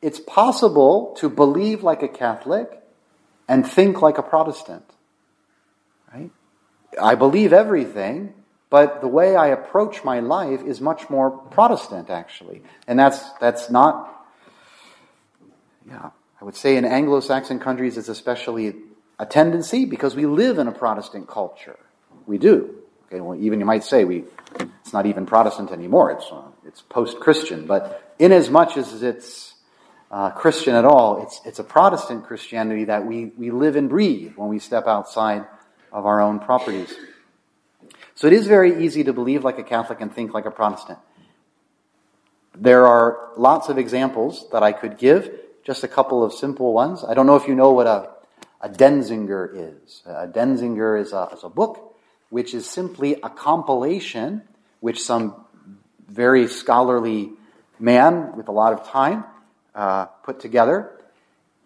[0.03, 2.83] it's possible to believe like a Catholic
[3.49, 4.85] and think like a Protestant.
[6.13, 6.31] Right?
[7.01, 8.35] I believe everything,
[8.69, 12.63] but the way I approach my life is much more Protestant, actually.
[12.89, 14.27] And that's, that's not,
[15.89, 18.75] yeah, I would say in Anglo Saxon countries it's especially
[19.21, 21.79] a tendency because we live in a Protestant culture.
[22.27, 22.75] We do.
[23.07, 24.25] Okay, well, even you might say we,
[24.83, 27.67] it's not even Protestant anymore, it's, uh, it's post Christian.
[27.67, 29.55] But in as much as it's
[30.11, 34.33] uh, Christian at all, it's, it's a Protestant Christianity that we, we live and breathe
[34.37, 35.47] when we step outside
[35.93, 36.95] of our own properties.
[38.15, 40.99] So it is very easy to believe like a Catholic and think like a Protestant.
[42.57, 45.31] There are lots of examples that I could give,
[45.65, 47.05] just a couple of simple ones.
[47.05, 48.11] I don't know if you know what a,
[48.61, 50.03] a Denzinger is.
[50.05, 51.95] A Denzinger is a, is a book
[52.31, 54.43] which is simply a compilation
[54.81, 55.45] which some
[56.09, 57.31] very scholarly
[57.79, 59.25] man with a lot of time
[59.75, 60.91] uh, put together.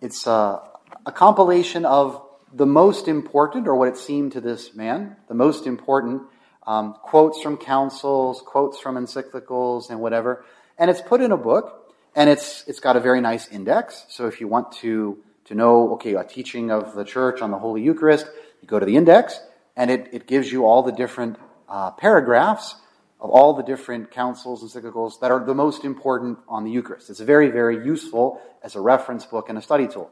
[0.01, 0.61] It's a,
[1.07, 2.21] a compilation of
[2.53, 6.23] the most important, or what it seemed to this man, the most important
[6.67, 10.45] um, quotes from councils, quotes from encyclicals, and whatever.
[10.77, 14.05] And it's put in a book, and it's it's got a very nice index.
[14.09, 17.59] So if you want to to know, okay, a teaching of the church on the
[17.59, 18.27] Holy Eucharist,
[18.61, 19.41] you go to the index,
[19.77, 21.37] and it, it gives you all the different
[21.69, 22.77] uh, paragraphs
[23.23, 27.09] of all the different councils, encyclicals that are the most important on the Eucharist.
[27.09, 30.11] It's very, very useful as a reference book and a study tool.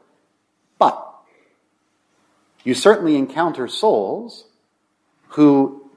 [0.79, 1.13] But
[2.63, 4.45] you certainly encounter souls
[5.27, 5.91] who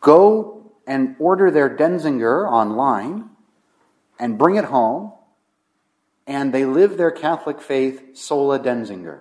[0.00, 3.28] go and order their Denzinger online
[4.18, 5.12] and bring it home,
[6.26, 9.20] and they live their Catholic faith sola Denzinger.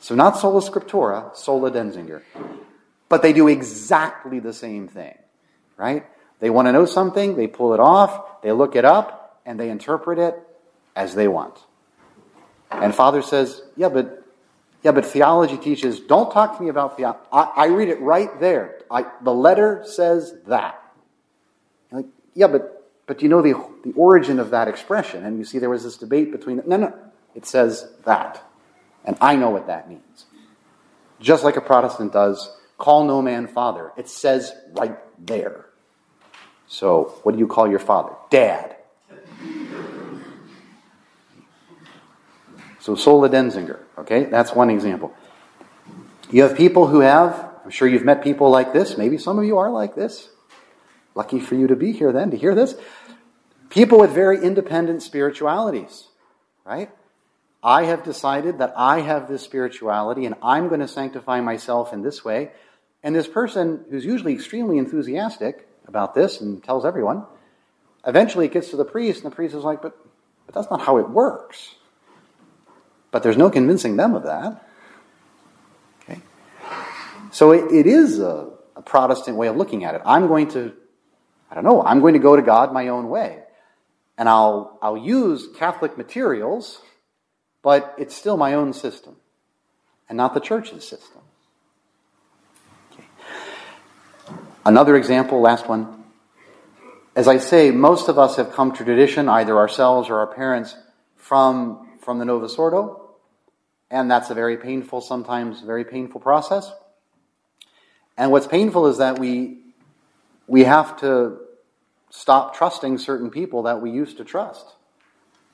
[0.00, 2.22] So, not sola scriptura, sola Denzinger.
[3.08, 5.16] But they do exactly the same thing,
[5.76, 6.06] right?
[6.40, 9.70] They want to know something, they pull it off, they look it up, and they
[9.70, 10.38] interpret it
[10.94, 11.58] as they want.
[12.70, 14.18] And Father says, Yeah, but
[14.82, 17.20] yeah, but theology teaches, don't talk to me about theology.
[17.32, 18.80] I, read it right there.
[18.90, 20.80] I, the letter says that.
[21.90, 25.24] Like, yeah, but, but you know the, the origin of that expression.
[25.24, 26.94] And you see there was this debate between, no, no,
[27.34, 28.42] it says that.
[29.04, 30.26] And I know what that means.
[31.18, 33.92] Just like a Protestant does, call no man father.
[33.96, 35.66] It says right there.
[36.68, 38.14] So, what do you call your father?
[38.30, 38.76] Dad.
[42.88, 45.14] So Sola Denzinger, okay, that's one example.
[46.30, 49.44] You have people who have, I'm sure you've met people like this, maybe some of
[49.44, 50.30] you are like this.
[51.14, 52.76] Lucky for you to be here then, to hear this.
[53.68, 56.08] People with very independent spiritualities,
[56.64, 56.90] right?
[57.62, 62.00] I have decided that I have this spirituality and I'm going to sanctify myself in
[62.00, 62.52] this way.
[63.02, 67.24] And this person, who's usually extremely enthusiastic about this and tells everyone,
[68.06, 69.96] eventually it gets to the priest, and the priest is like, but,
[70.46, 71.74] but that's not how it works.
[73.10, 74.68] But there's no convincing them of that.
[76.02, 76.20] Okay?
[77.30, 80.02] So it, it is a, a Protestant way of looking at it.
[80.04, 80.74] I'm going to,
[81.50, 83.42] I don't know, I'm going to go to God my own way.
[84.18, 86.80] And I'll, I'll use Catholic materials,
[87.62, 89.16] but it's still my own system
[90.08, 91.22] and not the church's system.
[92.92, 93.04] Okay.
[94.68, 96.04] Another example, last one.
[97.16, 100.76] As I say, most of us have come to tradition, either ourselves or our parents,
[101.16, 103.14] from from the Novus Ordo,
[103.90, 106.70] and that's a very painful, sometimes very painful process.
[108.18, 109.56] And what's painful is that we
[110.46, 111.38] we have to
[112.10, 114.66] stop trusting certain people that we used to trust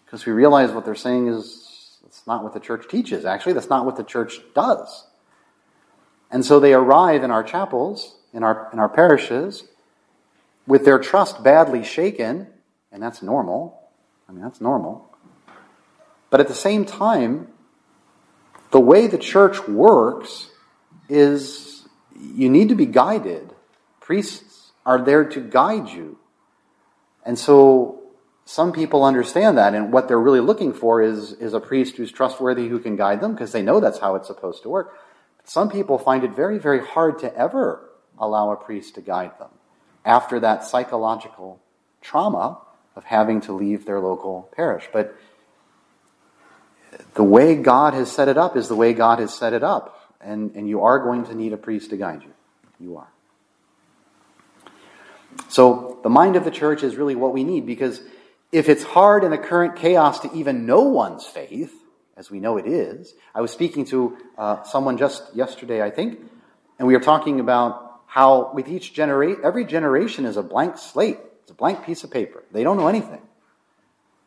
[0.05, 3.25] because we realize what they're saying is it's not what the church teaches.
[3.25, 5.07] Actually, that's not what the church does.
[6.33, 9.64] And so they arrive in our chapels, in our in our parishes,
[10.66, 12.49] with their trust badly shaken,
[12.93, 13.80] and that's normal.
[14.28, 15.09] I mean, that's normal.
[16.30, 17.49] But at the same time,
[18.70, 20.51] the way the church works
[21.09, 23.53] is you need to be guided.
[24.01, 26.18] Priests are there to guide you.
[27.24, 28.03] And so
[28.45, 32.12] some people understand that, and what they're really looking for is, is a priest who's
[32.12, 34.95] trustworthy who can guide them because they know that's how it's supposed to work.
[35.37, 37.84] But some people find it very, very hard to ever
[38.19, 39.51] allow a priest to guide them
[40.05, 41.61] after that psychological
[42.01, 42.59] trauma
[42.95, 44.89] of having to leave their local parish.
[44.93, 45.17] But
[47.15, 50.12] the way God has set it up is the way God has set it up.
[50.21, 52.33] And, and you are going to need a priest to guide you.
[52.81, 53.09] You are.
[55.49, 58.01] So the mind of the church is really what we need because
[58.53, 61.75] if it's hard in the current chaos to even know one's faith,
[62.17, 66.21] as we know it is, I was speaking to uh, someone just yesterday, I think,
[66.79, 67.84] and we were talking about
[68.15, 71.19] how with each generation, every generation is a blank slate.
[71.43, 72.45] It's a blank piece of paper.
[72.53, 73.21] They don't know anything.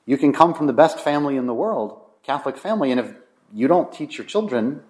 [0.05, 3.15] You can come from the best family in the world, Catholic family, and if
[3.53, 4.83] you don't teach your children,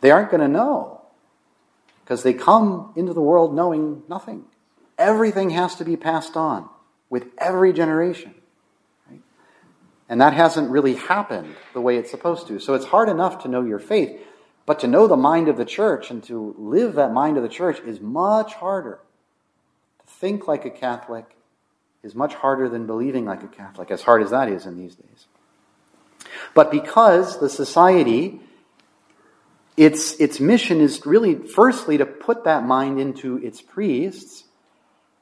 [0.00, 1.02] they aren't going to know
[2.02, 4.44] because they come into the world knowing nothing.
[4.96, 6.66] Everything has to be passed on
[7.10, 8.34] with every generation.
[10.08, 12.58] And that hasn't really happened the way it's supposed to.
[12.58, 14.18] So it's hard enough to know your faith,
[14.70, 17.48] but to know the mind of the church and to live that mind of the
[17.48, 19.00] church is much harder.
[19.98, 21.36] To think like a Catholic
[22.04, 24.94] is much harder than believing like a Catholic, as hard as that is in these
[24.94, 25.26] days.
[26.54, 28.38] But because the society,
[29.76, 34.44] its, its mission is really, firstly, to put that mind into its priests,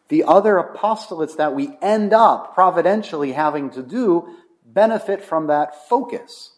[0.09, 4.29] the other apostolates that we end up providentially having to do
[4.67, 6.51] benefit from that focus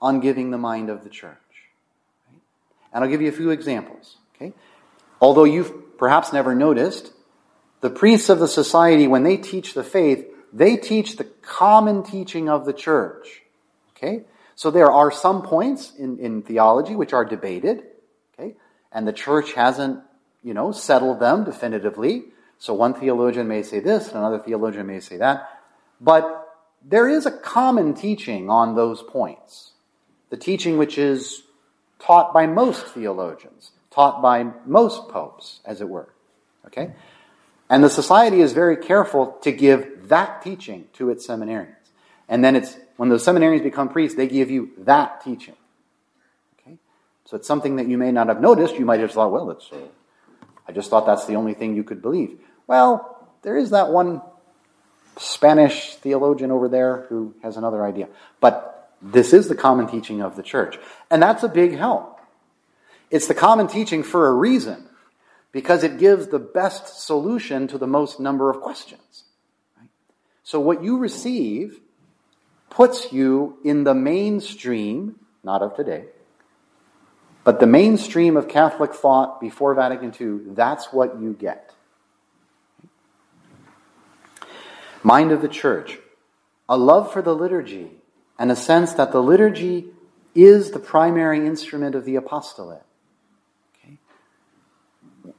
[0.00, 1.36] on giving the mind of the church.
[2.94, 4.16] And I'll give you a few examples.
[4.36, 4.54] Okay?
[5.20, 7.12] Although you've perhaps never noticed,
[7.80, 12.48] the priests of the society, when they teach the faith, they teach the common teaching
[12.48, 13.42] of the church.
[13.96, 14.24] Okay?
[14.54, 17.82] So there are some points in, in theology which are debated,
[18.38, 18.54] okay?
[18.92, 20.00] And the church hasn't,
[20.42, 22.26] you know, settled them definitively.
[22.58, 25.48] So one theologian may say this, and another theologian may say that.
[26.00, 26.48] But
[26.84, 29.72] there is a common teaching on those points.
[30.30, 31.42] The teaching which is
[32.04, 36.08] taught by most theologians, taught by most popes, as it were.
[36.66, 36.92] Okay?
[37.70, 41.74] And the society is very careful to give that teaching to its seminarians.
[42.28, 45.56] And then it's when those seminarians become priests, they give you that teaching.
[46.60, 46.76] Okay?
[47.24, 48.74] So it's something that you may not have noticed.
[48.74, 49.78] You might have thought, well, it's, uh,
[50.68, 52.38] I just thought that's the only thing you could believe.
[52.66, 54.20] Well, there is that one
[55.16, 58.08] Spanish theologian over there who has another idea.
[58.40, 58.73] But
[59.12, 60.78] this is the common teaching of the church.
[61.10, 62.20] And that's a big help.
[63.10, 64.88] It's the common teaching for a reason,
[65.52, 69.24] because it gives the best solution to the most number of questions.
[70.42, 71.80] So what you receive
[72.70, 76.06] puts you in the mainstream, not of today,
[77.44, 81.74] but the mainstream of Catholic thought before Vatican II, that's what you get.
[85.04, 85.98] mind of the church,
[86.68, 87.90] a love for the liturgy,
[88.38, 89.86] and a sense that the liturgy
[90.34, 92.82] is the primary instrument of the apostolate.
[93.76, 93.98] Okay?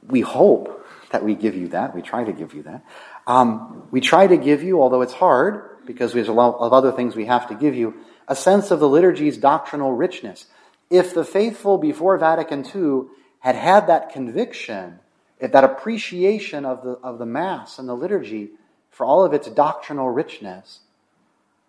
[0.06, 1.94] We hope that we give you that.
[1.94, 2.84] We try to give you that.
[3.26, 6.92] Um, we try to give you, although it's hard, because there's a lot of other
[6.92, 7.94] things we have to give you,
[8.28, 10.46] a sense of the liturgy's doctrinal richness.
[10.90, 13.08] If the faithful before Vatican II
[13.40, 14.98] had had that conviction,
[15.38, 18.50] if that appreciation of the, of the Mass and the liturgy,
[18.90, 20.80] for all of its doctrinal richness,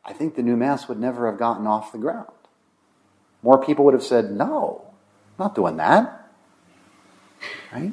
[0.08, 2.32] I think the new Mass would never have gotten off the ground.
[3.44, 4.86] More people would have said, no,
[5.38, 6.32] not doing that.
[7.72, 7.92] Right?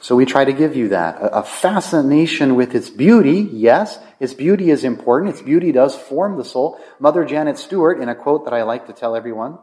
[0.00, 1.16] So we try to give you that.
[1.20, 5.32] A fascination with its beauty, yes, its beauty is important.
[5.32, 6.78] Its beauty does form the soul.
[6.98, 9.58] Mother Janet Stuart, in a quote that I like to tell everyone,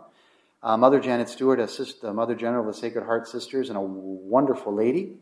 [0.64, 3.82] uh, Mother Janet Stuart, a sister, Mother General of the Sacred Heart Sisters, and a
[3.82, 5.18] wonderful lady.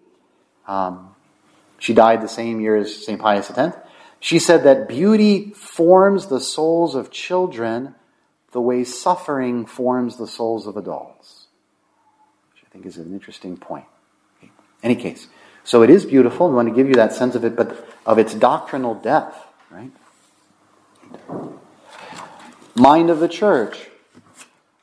[0.68, 1.16] Um,
[1.80, 3.20] she died the same year as St.
[3.20, 3.76] Pius X.
[4.20, 7.96] She said that beauty forms the souls of children
[8.52, 11.48] the way suffering forms the souls of adults,
[12.54, 13.86] which I think is an interesting point.
[14.40, 14.52] Okay.
[14.84, 15.28] Any case,
[15.64, 16.50] so it is beautiful.
[16.50, 19.38] We want to give you that sense of it, but of its doctrinal depth,
[19.70, 19.92] right?
[22.76, 23.90] Mind of the church.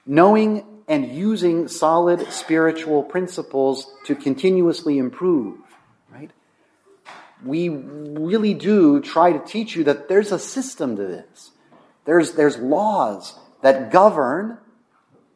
[0.06, 5.58] Knowing and using solid spiritual principles to continuously improve
[7.44, 11.50] we really do try to teach you that there's a system to this.
[12.04, 14.58] There's, there's laws that govern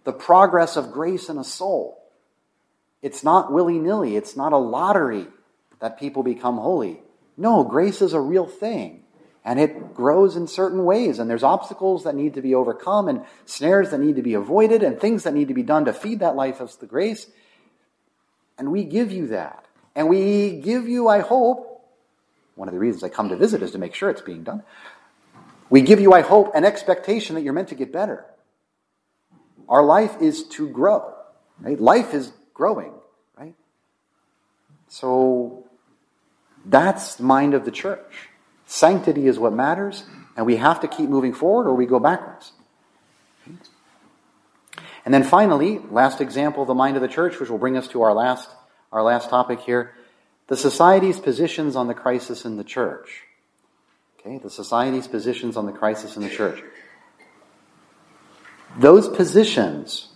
[0.05, 2.03] the progress of grace in a soul.
[3.03, 5.27] It's not willy nilly, it's not a lottery
[5.81, 7.01] that people become holy.
[7.37, 9.05] No, grace is a real thing.
[9.43, 13.25] And it grows in certain ways, and there's obstacles that need to be overcome, and
[13.47, 16.21] snares that need to be avoided, and things that need to be done to feed
[16.21, 17.27] that life of the grace.
[18.59, 19.65] And we give you that.
[19.97, 21.70] And we give you, I hope,
[22.61, 24.63] one of the reasons I come to visit is to make sure it's being done.
[25.71, 28.27] We give you, I hope, an expectation that you're meant to get better.
[29.67, 31.15] Our life is to grow.
[31.59, 31.81] Right?
[31.81, 32.93] Life is growing,
[33.35, 33.55] right?
[34.89, 35.65] So
[36.67, 38.29] that's the mind of the church.
[38.67, 40.05] Sanctity is what matters,
[40.37, 42.53] and we have to keep moving forward or we go backwards.
[45.07, 47.89] And then finally, last example of the mind of the church, which will bring us
[47.89, 48.51] to our last,
[48.93, 49.95] our last topic here,
[50.51, 53.23] the society's positions on the crisis in the church.
[54.19, 56.61] Okay, the society's positions on the crisis in the church.
[58.77, 60.09] Those positions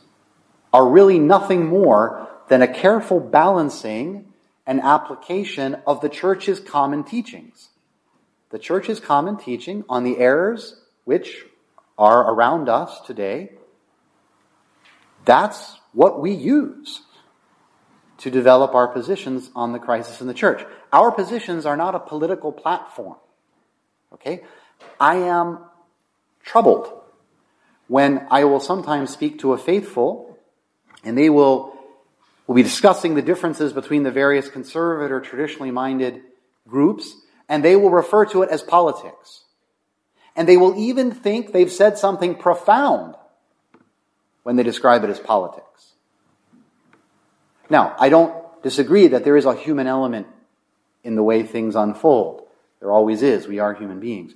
[0.72, 4.32] are really nothing more than a careful balancing
[4.66, 7.68] and application of the church's common teachings.
[8.50, 11.44] The church's common teaching on the errors which
[11.96, 13.52] are around us today,
[15.24, 17.02] that's what we use
[18.18, 20.64] to develop our positions on the crisis in the church.
[20.92, 23.16] Our positions are not a political platform.
[24.12, 24.44] Okay?
[25.00, 25.58] I am
[26.42, 26.92] troubled
[27.88, 30.38] when I will sometimes speak to a faithful
[31.02, 31.76] and they will,
[32.46, 36.22] will be discussing the differences between the various conservative or traditionally minded
[36.68, 37.14] groups
[37.48, 39.44] and they will refer to it as politics.
[40.36, 43.16] And they will even think they've said something profound
[44.42, 45.93] when they describe it as politics.
[47.74, 50.28] Now, I don't disagree that there is a human element
[51.02, 52.46] in the way things unfold.
[52.78, 53.48] There always is.
[53.48, 54.32] We are human beings.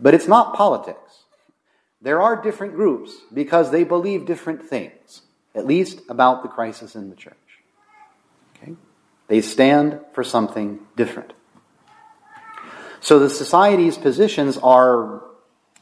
[0.00, 1.24] But it's not politics.
[2.00, 5.20] There are different groups because they believe different things,
[5.54, 7.34] at least about the crisis in the church.
[8.56, 8.76] Okay?
[9.28, 11.34] They stand for something different.
[13.00, 15.22] So the society's positions are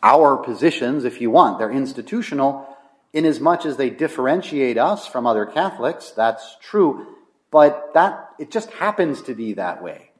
[0.02, 1.60] our positions, if you want.
[1.60, 2.69] They're institutional
[3.12, 6.10] in as much as they differentiate us from other Catholics.
[6.10, 7.06] That's true.
[7.50, 10.10] But that, it just happens to be that way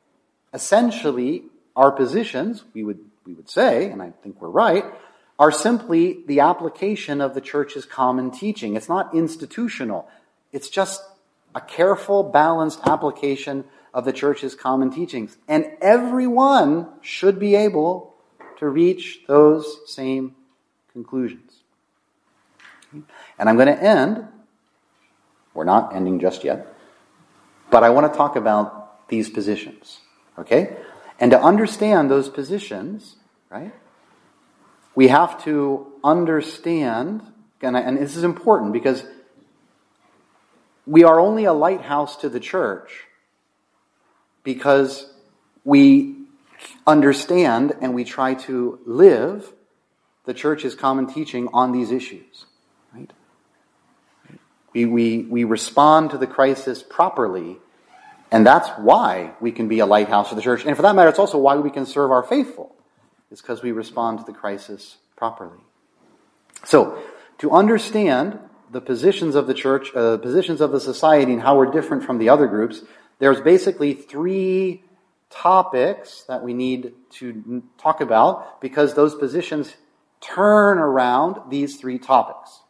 [0.52, 1.44] essentially
[1.76, 4.84] our positions, we would, we would say, and I think we're right,
[5.38, 8.76] are simply the application of the church's common teaching.
[8.76, 10.08] It's not institutional.
[10.52, 11.02] It's just
[11.54, 13.64] a careful, balanced application
[13.94, 15.36] of the church's common teachings.
[15.48, 18.14] And everyone should be able
[18.58, 20.34] to reach those same
[20.92, 21.49] conclusions.
[22.92, 24.26] And I'm going to end,
[25.54, 26.74] we're not ending just yet,
[27.70, 29.98] but I want to talk about these positions.
[30.38, 30.76] Okay?
[31.18, 33.16] And to understand those positions,
[33.50, 33.72] right,
[34.94, 37.22] we have to understand,
[37.62, 39.04] and, I, and this is important because
[40.86, 43.04] we are only a lighthouse to the church
[44.42, 45.12] because
[45.64, 46.16] we
[46.86, 49.52] understand and we try to live
[50.24, 52.46] the church's common teaching on these issues.
[52.94, 53.10] Right?
[54.72, 57.58] We, we, we respond to the crisis properly
[58.30, 60.64] and that's why we can be a lighthouse for the church.
[60.64, 62.74] And for that matter, it's also why we can serve our faithful.
[63.30, 65.58] It's because we respond to the crisis properly.
[66.64, 67.02] So,
[67.38, 68.38] to understand
[68.70, 72.18] the positions of the church, uh, positions of the society, and how we're different from
[72.18, 72.82] the other groups,
[73.18, 74.84] there's basically three
[75.30, 79.74] topics that we need to talk about because those positions
[80.20, 82.60] turn around these three topics.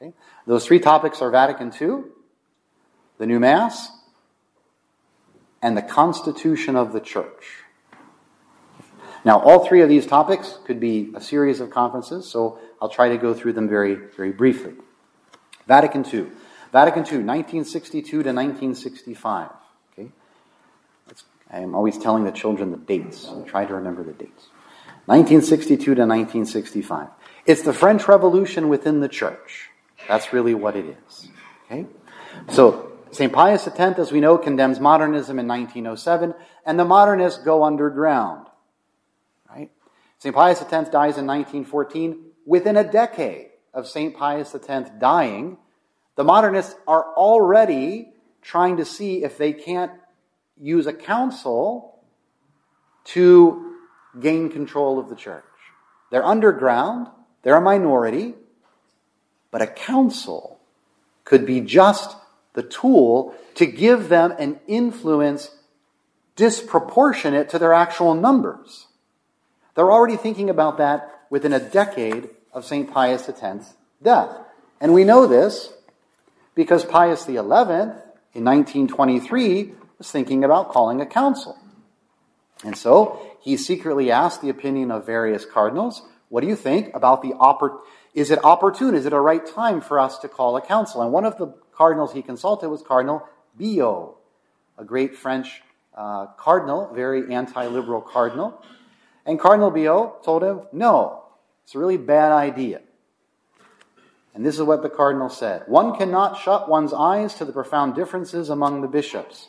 [0.00, 0.14] Okay?
[0.46, 2.04] Those three topics are Vatican II,
[3.18, 3.90] the new Mass,
[5.62, 7.64] and the constitution of the church.
[9.24, 13.10] Now, all three of these topics could be a series of conferences, so I'll try
[13.10, 14.72] to go through them very, very briefly.
[15.66, 16.26] Vatican II.
[16.72, 19.50] Vatican II, 1962 to 1965.
[19.92, 20.10] Okay?
[21.50, 23.18] I'm always telling the children the dates.
[23.18, 24.48] So try to remember the dates.
[25.06, 27.08] 1962 to 1965.
[27.44, 29.69] It's the French Revolution within the church.
[30.10, 31.28] That's really what it is.
[31.66, 31.86] Okay?
[32.48, 33.32] So, St.
[33.32, 36.34] Pius X, as we know, condemns modernism in 1907,
[36.66, 38.48] and the modernists go underground.
[39.48, 39.70] Right?
[40.18, 40.34] St.
[40.34, 42.24] Pius X dies in 1914.
[42.44, 44.16] Within a decade of St.
[44.16, 45.58] Pius X dying,
[46.16, 49.92] the modernists are already trying to see if they can't
[50.60, 52.00] use a council
[53.04, 53.76] to
[54.18, 55.44] gain control of the church.
[56.10, 57.06] They're underground,
[57.44, 58.34] they're a minority,
[59.50, 60.60] but a council
[61.24, 62.16] could be just
[62.54, 65.50] the tool to give them an influence
[66.36, 68.86] disproportionate to their actual numbers.
[69.74, 72.90] They're already thinking about that within a decade of St.
[72.90, 74.30] Pius X's death.
[74.80, 75.72] And we know this
[76.54, 81.58] because Pius XI, in 1923, was thinking about calling a council.
[82.64, 86.02] And so he secretly asked the opinion of various cardinals.
[86.28, 87.80] What do you think about the oppor-
[88.14, 88.94] Is it opportune?
[88.94, 91.02] Is it a right time for us to call a council?
[91.02, 94.16] And one of the cardinals he consulted was Cardinal Billot,
[94.78, 95.62] a great French
[95.94, 98.62] uh, cardinal, very anti liberal cardinal.
[99.26, 101.24] And Cardinal Billot told him, no,
[101.64, 102.80] it's a really bad idea.
[104.34, 107.94] And this is what the cardinal said One cannot shut one's eyes to the profound
[107.94, 109.48] differences among the bishops.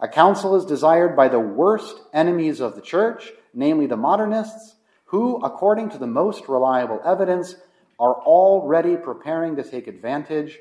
[0.00, 4.74] A council is desired by the worst enemies of the church, namely the modernists,
[5.06, 7.54] who, according to the most reliable evidence,
[8.02, 10.58] are already preparing to take advantage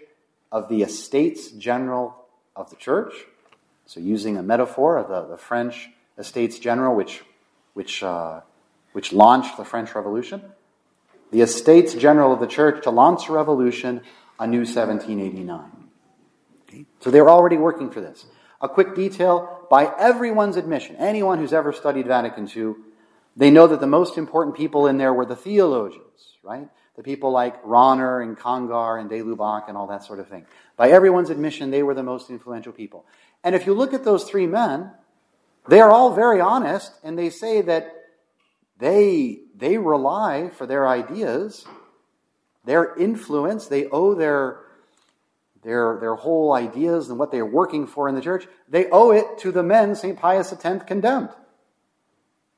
[0.51, 2.15] of the estates general
[2.55, 3.13] of the church.
[3.87, 5.89] So, using a metaphor of the, the French
[6.19, 7.23] estates general, which,
[7.73, 8.41] which, uh,
[8.91, 10.43] which launched the French Revolution,
[11.31, 14.01] the estates general of the church to launch a revolution,
[14.39, 15.89] a new 1789.
[16.69, 16.85] Okay?
[16.99, 18.27] So, they're already working for this.
[18.61, 22.75] A quick detail by everyone's admission, anyone who's ever studied Vatican II,
[23.35, 26.69] they know that the most important people in there were the theologians, right?
[27.01, 30.45] The people like Rahner and Congar and de Lubac and all that sort of thing.
[30.77, 33.07] By everyone's admission, they were the most influential people.
[33.43, 34.91] And if you look at those three men,
[35.67, 37.91] they are all very honest and they say that
[38.77, 41.65] they, they rely for their ideas,
[42.65, 44.59] their influence, they owe their
[45.63, 49.39] their, their whole ideas and what they're working for in the church, they owe it
[49.39, 50.19] to the men St.
[50.19, 51.29] Pius X condemned.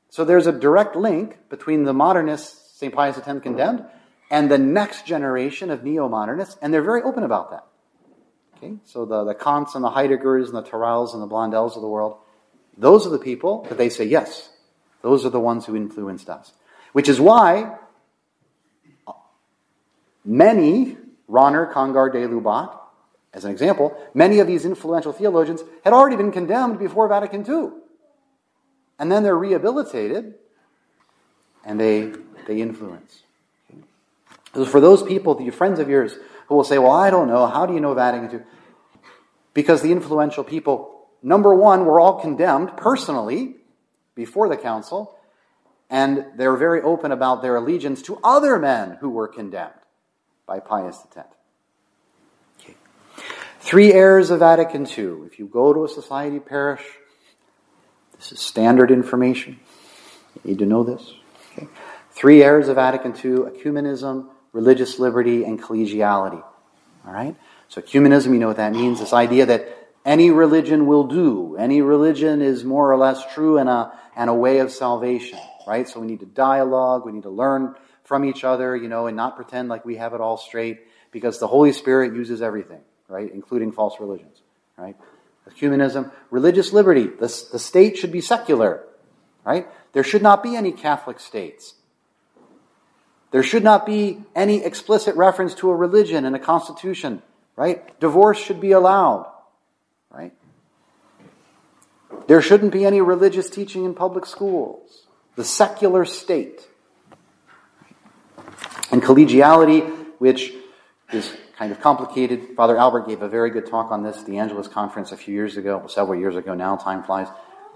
[0.09, 2.93] So there's a direct link between the modernists St.
[2.93, 3.85] Pius X condemned
[4.29, 7.65] and the next generation of neo modernists, and they're very open about that.
[8.57, 8.75] Okay?
[8.85, 11.87] So the, the Kants and the Heideggers and the Tyrrells and the Blondels of the
[11.87, 12.17] world,
[12.77, 14.49] those are the people that they say, yes,
[15.01, 16.53] those are the ones who influenced us.
[16.93, 17.77] Which is why
[20.23, 20.97] many,
[21.29, 22.79] Rahner, Congar, de Lubac,
[23.33, 27.71] as an example, many of these influential theologians had already been condemned before Vatican II.
[28.99, 30.35] And then they're rehabilitated
[31.65, 32.13] and they,
[32.47, 33.22] they influence.
[34.53, 36.15] So for those people, the friends of yours,
[36.47, 38.45] who will say, Well, I don't know, how do you know Vatican II?
[39.53, 43.55] Because the influential people, number one, were all condemned personally
[44.15, 45.15] before the council,
[45.89, 49.73] and they're very open about their allegiance to other men who were condemned
[50.45, 51.27] by Pius X.
[53.59, 55.25] Three errors of Vatican II.
[55.25, 56.83] If you go to a society parish,
[58.17, 59.59] this is standard information.
[60.35, 61.13] You need to know this.
[61.53, 61.69] Okay.
[62.11, 66.43] Three errors of Vatican II ecumenism, religious liberty, and collegiality.
[67.05, 67.35] All right?
[67.67, 71.81] So, ecumenism, you know what that means this idea that any religion will do, any
[71.81, 75.39] religion is more or less true and a, and a way of salvation.
[75.67, 75.87] Right?
[75.89, 77.75] So, we need to dialogue, we need to learn
[78.05, 80.79] from each other, you know, and not pretend like we have it all straight
[81.11, 82.81] because the Holy Spirit uses everything
[83.13, 83.31] right?
[83.31, 84.41] Including false religions,
[84.77, 84.95] right?
[85.49, 87.07] Ecumenism, religious liberty.
[87.07, 88.83] The, the state should be secular,
[89.45, 89.67] right?
[89.93, 91.75] There should not be any Catholic states.
[93.33, 97.23] There should not be any explicit reference to a religion in a constitution,
[97.55, 97.99] right?
[97.99, 99.25] Divorce should be allowed,
[100.11, 100.33] right?
[102.27, 105.07] There shouldn't be any religious teaching in public schools.
[105.35, 106.61] The secular state.
[108.91, 109.81] And collegiality,
[110.19, 110.53] which
[111.11, 112.49] is kind of complicated.
[112.55, 115.33] Father Albert gave a very good talk on this at the Angelus Conference a few
[115.33, 117.29] years ago, several years ago now, time flies.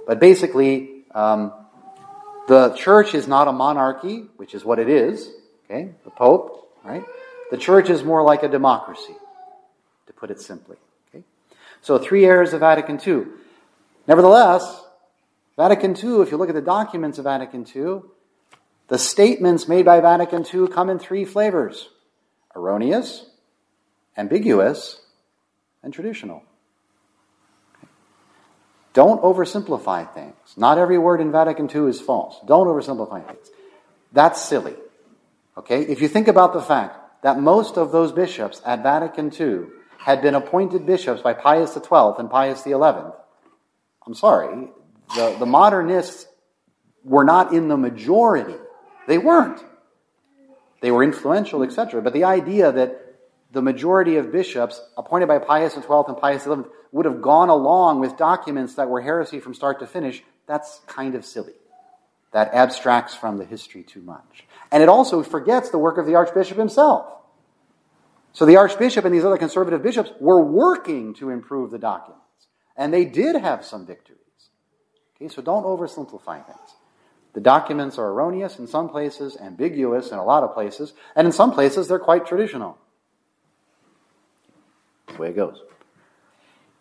[0.05, 1.51] But basically, um,
[2.47, 5.31] the church is not a monarchy, which is what it is,
[5.69, 5.91] okay?
[6.03, 7.03] The Pope, right?
[7.51, 9.15] The church is more like a democracy,
[10.07, 10.77] to put it simply.
[11.09, 11.23] Okay?
[11.81, 13.25] So, three errors of Vatican II.
[14.07, 14.83] Nevertheless,
[15.57, 18.01] Vatican II, if you look at the documents of Vatican II,
[18.87, 21.89] the statements made by Vatican II come in three flavors
[22.55, 23.29] erroneous,
[24.17, 25.01] ambiguous,
[25.83, 26.41] and traditional.
[28.93, 30.33] Don't oversimplify things.
[30.55, 32.37] Not every word in Vatican II is false.
[32.47, 33.51] Don't oversimplify things.
[34.11, 34.73] That's silly.
[35.57, 35.81] Okay?
[35.81, 39.65] If you think about the fact that most of those bishops at Vatican II
[39.99, 44.69] had been appointed bishops by Pius XII and Pius XI, I'm sorry,
[45.15, 46.27] the, the modernists
[47.03, 48.55] were not in the majority.
[49.07, 49.63] They weren't.
[50.81, 52.01] They were influential, etc.
[52.01, 53.03] But the idea that
[53.51, 57.99] the majority of bishops appointed by Pius XII and Pius XI would have gone along
[57.99, 61.53] with documents that were heresy from start to finish, that's kind of silly.
[62.33, 64.46] That abstracts from the history too much.
[64.71, 67.07] And it also forgets the work of the Archbishop himself.
[68.33, 72.23] So the Archbishop and these other conservative bishops were working to improve the documents.
[72.75, 74.19] And they did have some victories.
[75.15, 76.75] Okay, so don't oversimplify things.
[77.33, 81.31] The documents are erroneous in some places, ambiguous in a lot of places, and in
[81.31, 82.77] some places they're quite traditional
[85.07, 85.61] the way it goes.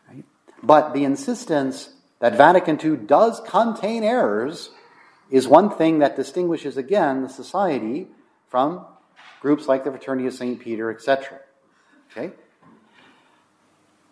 [0.09, 0.25] Right?
[0.63, 4.71] But the insistence that Vatican II does contain errors
[5.31, 8.09] is one thing that distinguishes again the society
[8.49, 8.85] from
[9.41, 10.59] groups like the Fraternity of St.
[10.59, 11.41] Peter, etc.
[12.11, 12.33] Okay?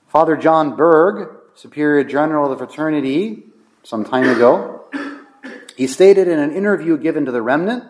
[0.08, 3.44] Father John Berg, Superior General of the fraternity,
[3.82, 4.84] some time ago,
[5.76, 7.84] he stated in an interview given to the Remnant,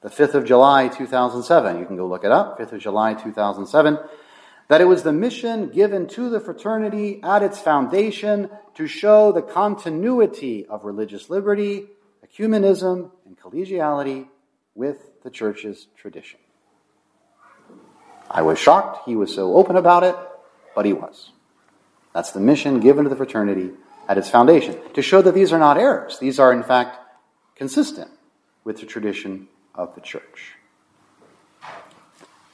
[0.00, 3.98] the 5th of July 2007, you can go look it up, 5th of July 2007,
[4.68, 9.42] that it was the mission given to the fraternity at its foundation to show the
[9.42, 11.86] continuity of religious liberty,
[12.24, 14.28] ecumenism, and collegiality
[14.74, 16.38] with the church's tradition.
[18.30, 20.14] I was shocked he was so open about it,
[20.74, 21.32] but he was.
[22.12, 23.70] That's the mission given to the fraternity
[24.06, 26.18] at its foundation, to show that these are not errors.
[26.18, 26.98] These are, in fact,
[27.56, 28.10] consistent
[28.64, 30.54] with the tradition of the church.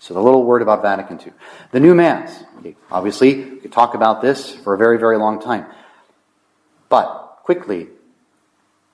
[0.05, 1.33] So, the little word about Vatican II.
[1.71, 2.45] The new Mass.
[2.91, 5.65] Obviously, we could talk about this for a very, very long time.
[6.91, 7.89] But, quickly,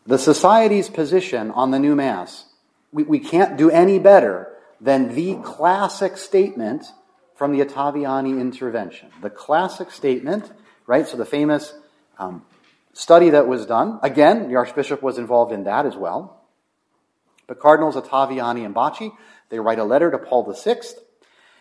[0.07, 2.45] the Society's position on the new Mass,
[2.93, 6.87] we, we can't do any better than the classic statement
[7.35, 9.11] from the Ottaviani intervention.
[9.21, 10.53] The classic statement,
[10.87, 11.09] right?
[11.09, 11.75] So, the famous
[12.21, 12.45] um,
[12.93, 13.99] study that was done.
[14.05, 16.41] Again, the Archbishop was involved in that as well.
[17.49, 19.11] But Cardinals Ottaviani and Bacci,
[19.51, 20.81] they write a letter to Paul VI,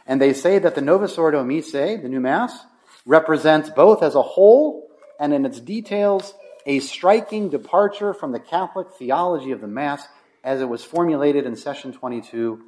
[0.07, 2.65] and they say that the Novus Ordo Missae, the new Mass,
[3.05, 6.33] represents both as a whole and in its details
[6.65, 10.07] a striking departure from the Catholic theology of the Mass
[10.43, 12.61] as it was formulated in session 22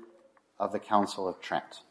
[0.60, 1.82] of the Council of Trent.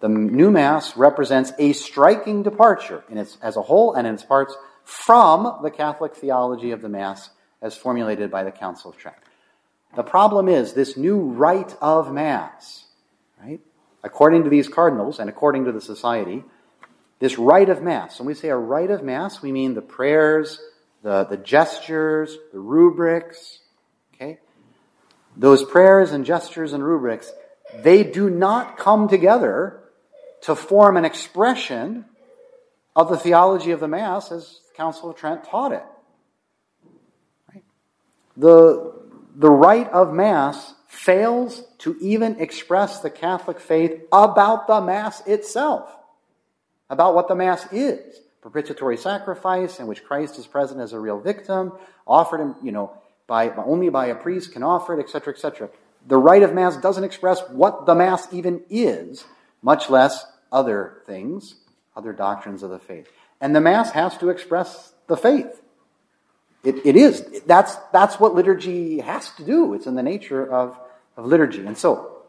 [0.00, 4.24] The new Mass represents a striking departure in its, as a whole and in its
[4.24, 7.30] parts from the Catholic theology of the Mass
[7.60, 9.16] as formulated by the Council of Trent.
[9.94, 12.84] The problem is this new rite of Mass,
[13.42, 13.60] right?
[14.02, 16.44] According to these cardinals and according to the society,
[17.18, 20.60] this rite of Mass, when we say a rite of Mass, we mean the prayers,
[21.02, 23.60] the, the gestures, the rubrics,
[24.14, 24.38] okay?
[25.36, 27.30] Those prayers and gestures and rubrics,
[27.74, 29.78] they do not come together
[30.42, 32.06] to form an expression
[32.96, 35.84] of the theology of the Mass as the Council of Trent taught it.
[37.52, 37.64] Right?
[38.36, 39.01] The,
[39.34, 45.90] the rite of Mass fails to even express the Catholic faith about the Mass itself,
[46.90, 48.20] about what the Mass is.
[48.42, 51.72] Propitiatory sacrifice in which Christ is present as a real victim,
[52.06, 52.92] offered, you know,
[53.26, 55.70] by, only by a priest can offer it, etc., etc.
[56.06, 59.24] The rite of Mass doesn't express what the Mass even is,
[59.62, 61.54] much less other things,
[61.96, 63.08] other doctrines of the faith.
[63.40, 65.61] And the Mass has to express the faith.
[66.64, 67.42] It, it is.
[67.46, 69.74] That's, that's what liturgy has to do.
[69.74, 70.78] It's in the nature of,
[71.16, 71.66] of liturgy.
[71.66, 72.22] And so,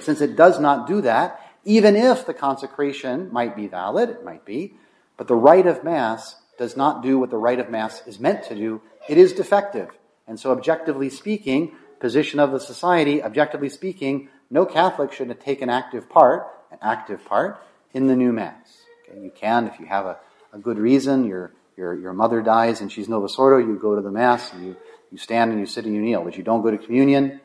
[0.00, 4.44] since it does not do that, even if the consecration might be valid, it might
[4.44, 4.74] be,
[5.16, 8.44] but the rite of Mass does not do what the rite of Mass is meant
[8.44, 8.82] to do.
[9.08, 9.88] It is defective.
[10.26, 15.70] And so, objectively speaking, position of the society, objectively speaking, no Catholic should take an
[15.70, 17.62] active part, an active part,
[17.94, 18.82] in the new Mass.
[19.08, 19.20] Okay?
[19.20, 20.18] You can, if you have a,
[20.52, 24.02] a good reason, you're your, your mother dies and she's Novus Ordo, you go to
[24.02, 24.76] the Mass and you,
[25.10, 26.22] you stand and you sit and you kneel.
[26.24, 27.40] But you don't go to communion,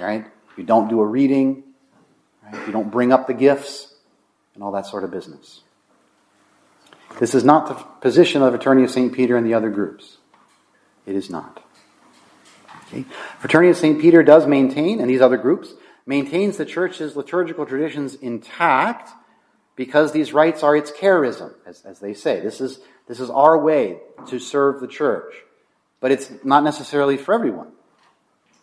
[0.00, 0.26] right?
[0.56, 1.62] You don't do a reading,
[2.44, 2.66] right?
[2.66, 3.94] You don't bring up the gifts
[4.54, 5.60] and all that sort of business.
[7.18, 9.12] This is not the position of Fraternity of St.
[9.12, 10.18] Peter and the other groups.
[11.06, 11.62] It is not.
[12.88, 13.04] Okay?
[13.38, 14.00] Fraternity of St.
[14.00, 15.72] Peter does maintain, and these other groups,
[16.06, 19.10] maintains the church's liturgical traditions intact
[19.76, 22.40] because these rites are its charism, as, as they say.
[22.40, 23.98] This is this is our way
[24.28, 25.34] to serve the church.
[26.00, 27.72] But it's not necessarily for everyone.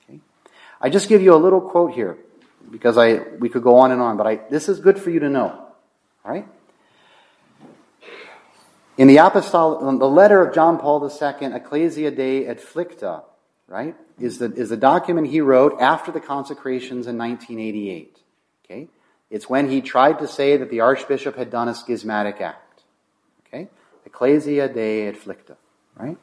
[0.07, 0.19] Okay?
[0.79, 2.17] I just give you a little quote here
[2.71, 5.19] because I we could go on and on, but I, this is good for you
[5.19, 5.49] to know.
[6.23, 6.47] All right?
[8.97, 12.63] In the apostolic, the letter of John Paul II, Ecclesia Dei et
[13.67, 18.17] right, is the, is the document he wrote after the consecrations in 1988.
[18.63, 18.87] Okay?
[19.29, 22.83] It's when he tried to say that the archbishop had done a schismatic act.
[23.47, 23.67] Okay?
[24.06, 25.56] Ecclesia Dei Afflicta,
[25.97, 26.18] right?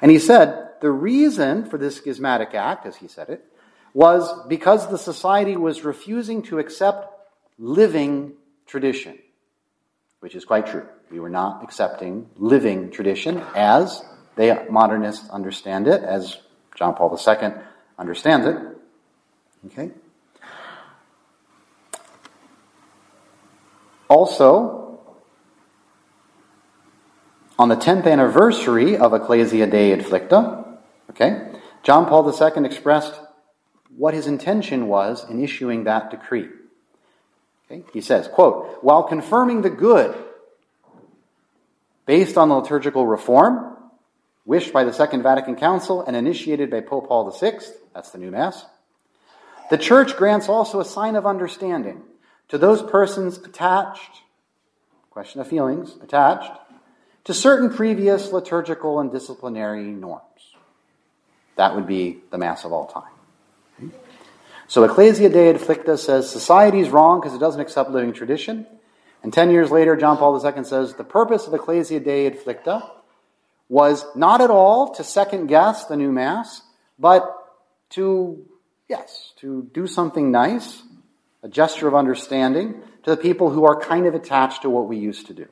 [0.00, 3.44] And he said the reason for this schismatic act, as he said it,
[3.94, 7.08] was because the society was refusing to accept
[7.58, 8.32] living
[8.66, 9.18] tradition,
[10.20, 10.86] which is quite true.
[11.10, 14.02] We were not accepting living tradition as
[14.34, 16.38] they modernists understand it, as
[16.74, 17.52] John Paul II
[17.98, 18.56] understands it.
[19.66, 19.90] Okay?
[24.08, 24.81] Also,
[27.62, 30.78] on the 10th anniversary of Ecclesia Dei Afflicta,
[31.10, 31.48] okay,
[31.84, 33.20] John Paul II expressed
[33.96, 36.48] what his intention was in issuing that decree.
[37.70, 40.12] Okay, he says, quote, while confirming the good
[42.04, 43.76] based on the liturgical reform,
[44.44, 47.60] wished by the Second Vatican Council and initiated by Pope Paul VI.
[47.94, 48.66] That's the new Mass.
[49.70, 52.02] The Church grants also a sign of understanding
[52.48, 54.22] to those persons attached,
[55.10, 56.50] question of feelings, attached,
[57.24, 60.22] to certain previous liturgical and disciplinary norms.
[61.56, 63.92] That would be the Mass of all time.
[64.68, 68.66] So Ecclesia Dei Afflicta says society is wrong because it doesn't accept living tradition.
[69.22, 72.90] And ten years later, John Paul II says the purpose of Ecclesia Dei Afflicta
[73.68, 76.62] was not at all to second guess the new Mass,
[76.98, 77.30] but
[77.90, 78.44] to,
[78.88, 80.82] yes, to do something nice,
[81.42, 84.96] a gesture of understanding to the people who are kind of attached to what we
[84.96, 85.46] used to do.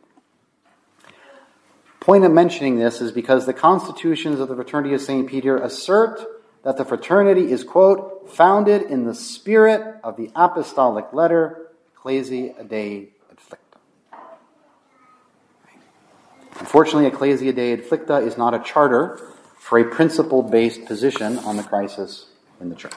[2.01, 5.29] Point of mentioning this is because the constitutions of the Fraternity of St.
[5.29, 6.19] Peter assert
[6.65, 13.11] that the fraternity is, quote, founded in the spirit of the apostolic letter, Ecclesia Dei
[13.35, 14.19] Afflicta.
[16.59, 19.21] Unfortunately, Ecclesia Dei Afflicta is not a charter
[19.59, 22.27] for a principle based position on the crisis
[22.61, 22.95] in the church.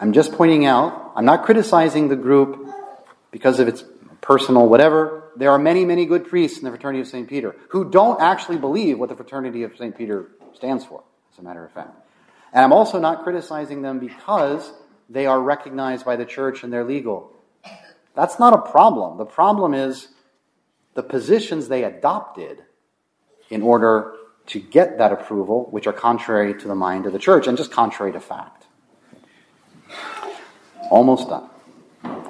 [0.00, 2.66] I'm just pointing out, I'm not criticizing the group
[3.30, 3.84] because of its
[4.30, 5.32] personal whatever.
[5.34, 7.28] There are many, many good priests in the Fraternity of St.
[7.28, 9.98] Peter who don't actually believe what the Fraternity of St.
[9.98, 11.02] Peter stands for,
[11.32, 11.96] as a matter of fact.
[12.52, 14.72] And I'm also not criticizing them because
[15.08, 17.32] they are recognized by the church and they're legal.
[18.14, 19.18] That's not a problem.
[19.18, 20.06] The problem is
[20.94, 22.62] the positions they adopted
[23.48, 24.14] in order
[24.46, 27.72] to get that approval, which are contrary to the mind of the church and just
[27.72, 28.66] contrary to fact.
[30.88, 31.50] Almost done.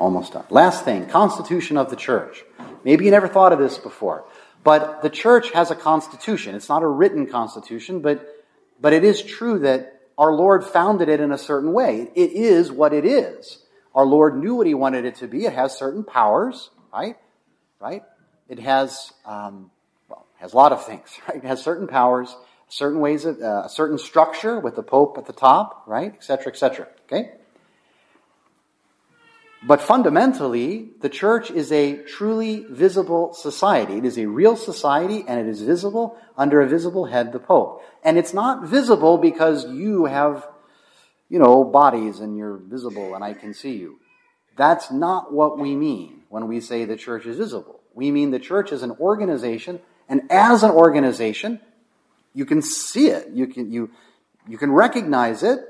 [0.01, 0.47] Almost done.
[0.49, 2.43] Last thing constitution of the church.
[2.85, 4.25] Maybe you never thought of this before,
[4.65, 6.55] but the church has a constitution.
[6.55, 8.27] It's not a written constitution, but,
[8.81, 12.09] but it is true that our Lord founded it in a certain way.
[12.15, 13.59] It is what it is.
[13.95, 15.45] Our Lord knew what He wanted it to be.
[15.45, 17.19] It has certain powers, right?
[17.79, 18.03] Right?
[18.49, 19.71] It has, um,
[20.09, 21.37] well, has a lot of things, right?
[21.37, 22.35] It has certain powers,
[22.69, 26.15] certain ways of, uh, a certain structure with the Pope at the top, right?
[26.15, 26.89] Et cetera, et cetera.
[27.05, 27.33] Okay?
[29.63, 33.99] But fundamentally, the church is a truly visible society.
[33.99, 37.83] It is a real society and it is visible under a visible head, the Pope.
[38.03, 40.47] And it's not visible because you have,
[41.29, 43.99] you know, bodies and you're visible and I can see you.
[44.57, 47.81] That's not what we mean when we say the church is visible.
[47.93, 51.61] We mean the church is an organization and as an organization,
[52.33, 53.29] you can see it.
[53.35, 53.91] You can, you,
[54.49, 55.61] you can recognize it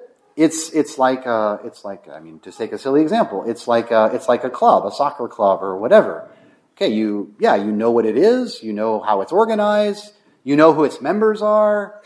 [0.41, 3.91] it's it's like a, it's like I mean to take a silly example, it's like
[3.91, 6.31] a, it's like a club, a soccer club or whatever.
[6.73, 10.73] Okay, you yeah you know what it is, you know how it's organized, you know
[10.73, 12.01] who its members are.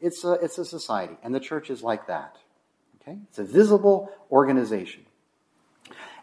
[0.00, 2.36] It's a it's a society, and the church is like that.
[3.00, 5.06] Okay, it's a visible organization.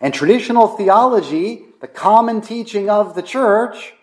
[0.02, 3.94] And traditional theology, the common teaching of the church,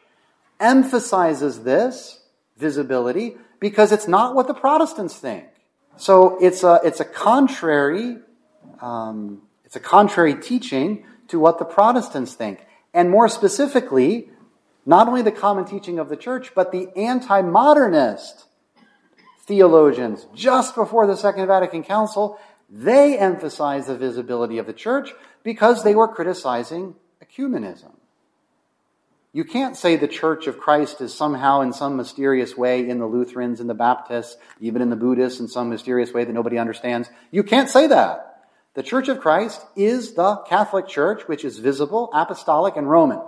[0.58, 2.20] emphasizes this
[2.56, 5.49] visibility because it's not what the Protestants think.
[6.00, 8.16] So it's a, it's a contrary,
[8.80, 12.64] um, it's a contrary teaching to what the Protestants think.
[12.94, 14.30] And more specifically,
[14.86, 18.46] not only the common teaching of the church, but the anti-modernist
[19.40, 22.38] theologians just before the Second Vatican Council,
[22.70, 27.92] they emphasized the visibility of the church because they were criticizing ecumenism.
[29.32, 33.06] You can't say the Church of Christ is somehow in some mysterious way in the
[33.06, 37.08] Lutherans and the Baptists, even in the Buddhists in some mysterious way that nobody understands.
[37.30, 38.44] You can't say that.
[38.74, 43.20] The Church of Christ is the Catholic Church, which is visible, apostolic, and Roman.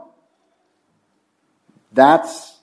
[1.92, 2.58] That's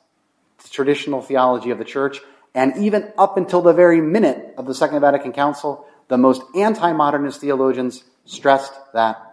[0.64, 2.20] the traditional theology of the Church.
[2.54, 6.92] And even up until the very minute of the Second Vatican Council, the most anti
[6.92, 9.29] modernist theologians stressed that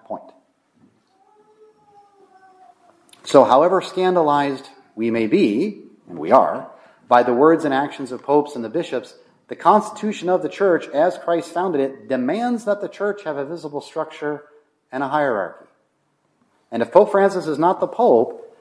[3.26, 6.70] So, however scandalized we may be, and we are,
[7.08, 9.16] by the words and actions of popes and the bishops,
[9.48, 13.44] the constitution of the church, as Christ founded it, demands that the church have a
[13.44, 14.44] visible structure
[14.92, 15.66] and a hierarchy.
[16.70, 18.56] And if Pope Francis is not the Pope,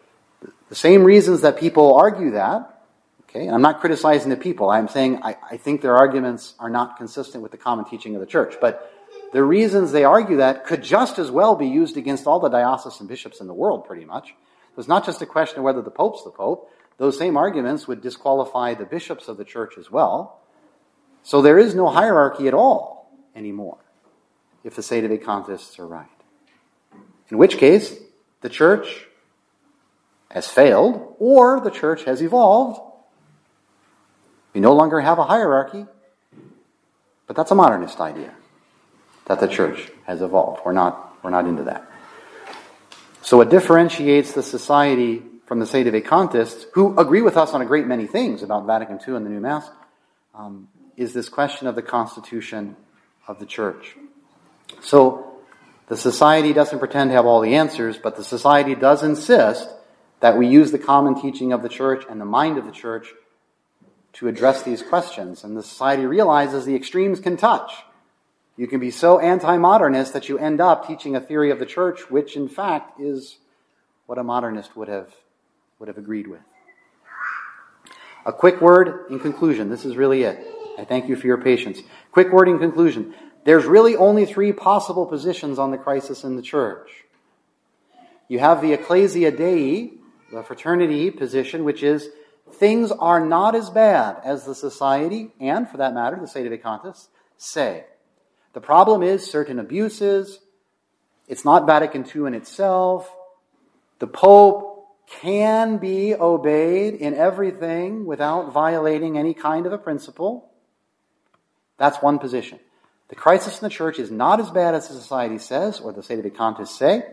[0.70, 2.82] the same reasons that people argue that,
[3.30, 6.98] okay, I'm not criticizing the people, I'm saying I, I think their arguments are not
[6.98, 8.56] consistent with the common teaching of the church.
[8.60, 8.92] But
[9.32, 13.06] the reasons they argue that could just as well be used against all the diocesan
[13.06, 14.34] bishops in the world, pretty much.
[14.78, 16.70] It's not just a question of whether the Pope's the Pope.
[16.98, 20.40] Those same arguments would disqualify the bishops of the church as well.
[21.24, 23.78] So there is no hierarchy at all anymore,
[24.64, 26.08] if the Sede Vacantists are right.
[27.30, 27.96] In which case,
[28.42, 29.08] the church
[30.30, 32.80] has failed, or the church has evolved.
[34.54, 35.86] We no longer have a hierarchy,
[37.28, 38.34] but that's a modernist idea
[39.26, 40.62] that the church has evolved.
[40.66, 41.90] We're not, we're not into that.
[43.26, 47.66] So what differentiates the society from the Sede Vacantists, who agree with us on a
[47.66, 49.68] great many things about Vatican II and the new Mass,
[50.36, 52.76] um, is this question of the constitution
[53.28, 53.96] of the Church.
[54.80, 55.42] So,
[55.88, 59.68] the Society doesn't pretend to have all the answers, but the Society does insist
[60.20, 63.08] that we use the common teaching of the Church and the mind of the Church
[64.14, 65.44] to address these questions.
[65.44, 67.74] And the Society realizes the extremes can touch.
[68.58, 71.66] You can be so anti modernist that you end up teaching a theory of the
[71.66, 73.38] Church, which in fact is
[74.06, 75.14] what a modernist would have,
[75.80, 76.42] would have agreed with.
[78.26, 79.70] A quick word in conclusion.
[79.70, 80.40] This is really it.
[80.78, 81.82] I thank you for your patience.
[82.12, 83.14] Quick word in conclusion.
[83.44, 87.06] There's really only three possible positions on the crisis in the church.
[88.28, 89.92] You have the Ecclesia Dei,
[90.32, 92.10] the fraternity position, which is
[92.52, 97.10] things are not as bad as the society, and for that matter, the Sede Vacantists,
[97.38, 97.86] say.
[98.56, 100.40] The problem is certain abuses.
[101.28, 103.14] It's not Vatican II in itself.
[104.00, 110.50] The Pope can be obeyed in everything without violating any kind of a principle.
[111.78, 112.60] That's one position.
[113.10, 116.02] The crisis in the church is not as bad as the society says or the
[116.02, 117.04] state Sede Vacantists say.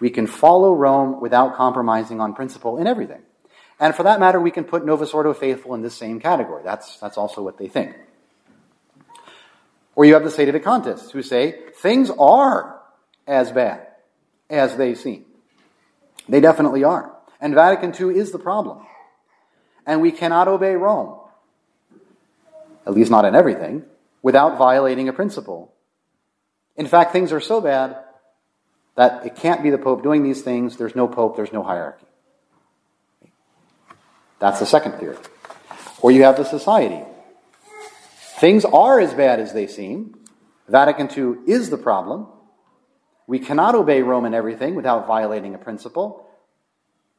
[0.00, 3.22] We can follow Rome without compromising on principle in everything.
[3.80, 6.62] And for that matter, we can put Novus Ordo faithful in this same category.
[6.64, 7.96] That's, that's also what they think.
[9.94, 12.80] Or you have the Sede Vacantists who say things are
[13.26, 13.86] as bad
[14.48, 15.24] as they seem.
[16.28, 17.14] They definitely are.
[17.40, 18.86] And Vatican II is the problem.
[19.86, 21.18] And we cannot obey Rome,
[22.86, 23.84] at least not in everything,
[24.22, 25.72] without violating a principle.
[26.76, 27.96] In fact, things are so bad
[28.94, 30.76] that it can't be the Pope doing these things.
[30.76, 32.06] There's no Pope, there's no hierarchy.
[34.38, 35.16] That's the second theory.
[36.00, 37.02] Or you have the society.
[38.42, 40.16] Things are as bad as they seem.
[40.66, 42.26] Vatican II is the problem.
[43.28, 46.28] We cannot obey Rome in everything without violating a principle.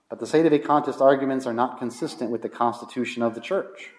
[0.10, 3.92] But the Sede Vacantist arguments are not consistent with the constitution of the Church.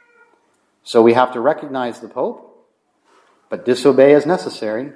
[0.82, 2.68] So we have to recognize the Pope
[3.48, 4.92] but disobey as necessary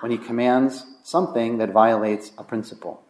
[0.00, 3.02] when he commands something that violates a principle.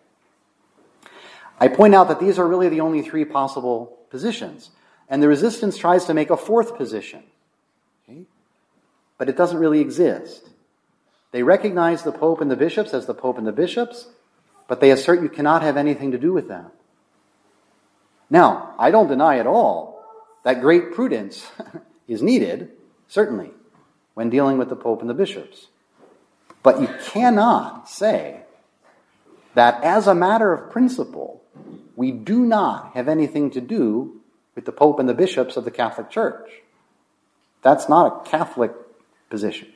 [1.59, 4.71] I point out that these are really the only three possible positions,
[5.09, 7.25] and the resistance tries to make a fourth position.
[9.19, 10.49] But it doesn't really exist.
[11.33, 14.09] They recognize the Pope and the bishops as the Pope and the bishops,
[14.69, 16.67] but they assert you cannot have anything to do with them.
[18.31, 20.03] Now, I don't deny at all
[20.45, 21.51] that great prudence
[22.09, 22.71] is needed,
[23.09, 23.51] certainly
[24.15, 25.69] when dealing with the Pope and the bishops.
[26.63, 28.43] But you cannot say
[29.55, 31.43] that as a matter of principle,
[31.97, 34.21] we do not have anything to do
[34.55, 36.49] with the Pope and the bishops of the Catholic Church.
[37.63, 38.73] That's not a Catholic
[39.31, 39.69] position.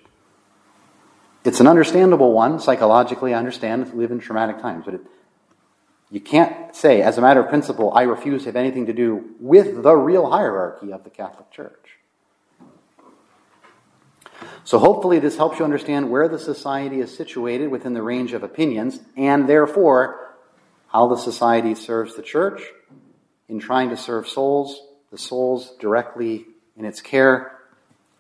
[1.45, 2.61] It's an understandable one.
[2.61, 5.01] Psychologically, I understand live in traumatic times, but it,
[6.11, 9.35] you can't say, as a matter of principle, I refuse to have anything to do
[9.41, 11.99] with the real hierarchy of the Catholic Church.
[14.65, 18.43] So hopefully this helps you understand where the society is situated within the range of
[18.43, 20.35] opinions, and therefore
[20.89, 22.63] how the society serves the church
[23.49, 24.81] in trying to serve souls,
[25.11, 26.47] the souls directly
[26.77, 27.58] in its care,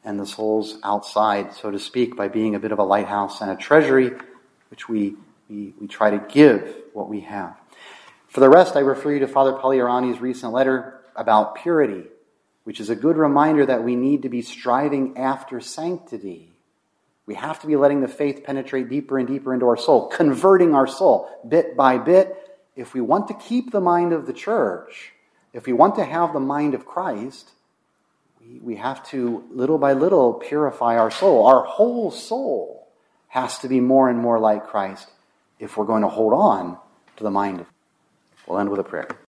[0.05, 3.51] and the souls outside, so to speak, by being a bit of a lighthouse and
[3.51, 4.13] a treasury,
[4.71, 5.15] which we,
[5.49, 7.57] we, we try to give what we have.
[8.29, 12.05] For the rest, I refer you to Father Pagliarani's recent letter about purity
[12.69, 16.53] which is a good reminder that we need to be striving after sanctity.
[17.25, 20.75] We have to be letting the faith penetrate deeper and deeper into our soul, converting
[20.75, 22.37] our soul bit by bit.
[22.77, 25.15] If we want to keep the mind of the church,
[25.55, 27.49] if we want to have the mind of Christ,
[28.63, 31.47] we, have to, little by little, purify our soul.
[31.47, 32.89] Our whole soul
[33.29, 35.11] has to be more and more like Christ
[35.59, 36.79] if we're going to hold on
[37.17, 37.67] to the mind of.
[38.47, 39.09] We'll end with a prayer.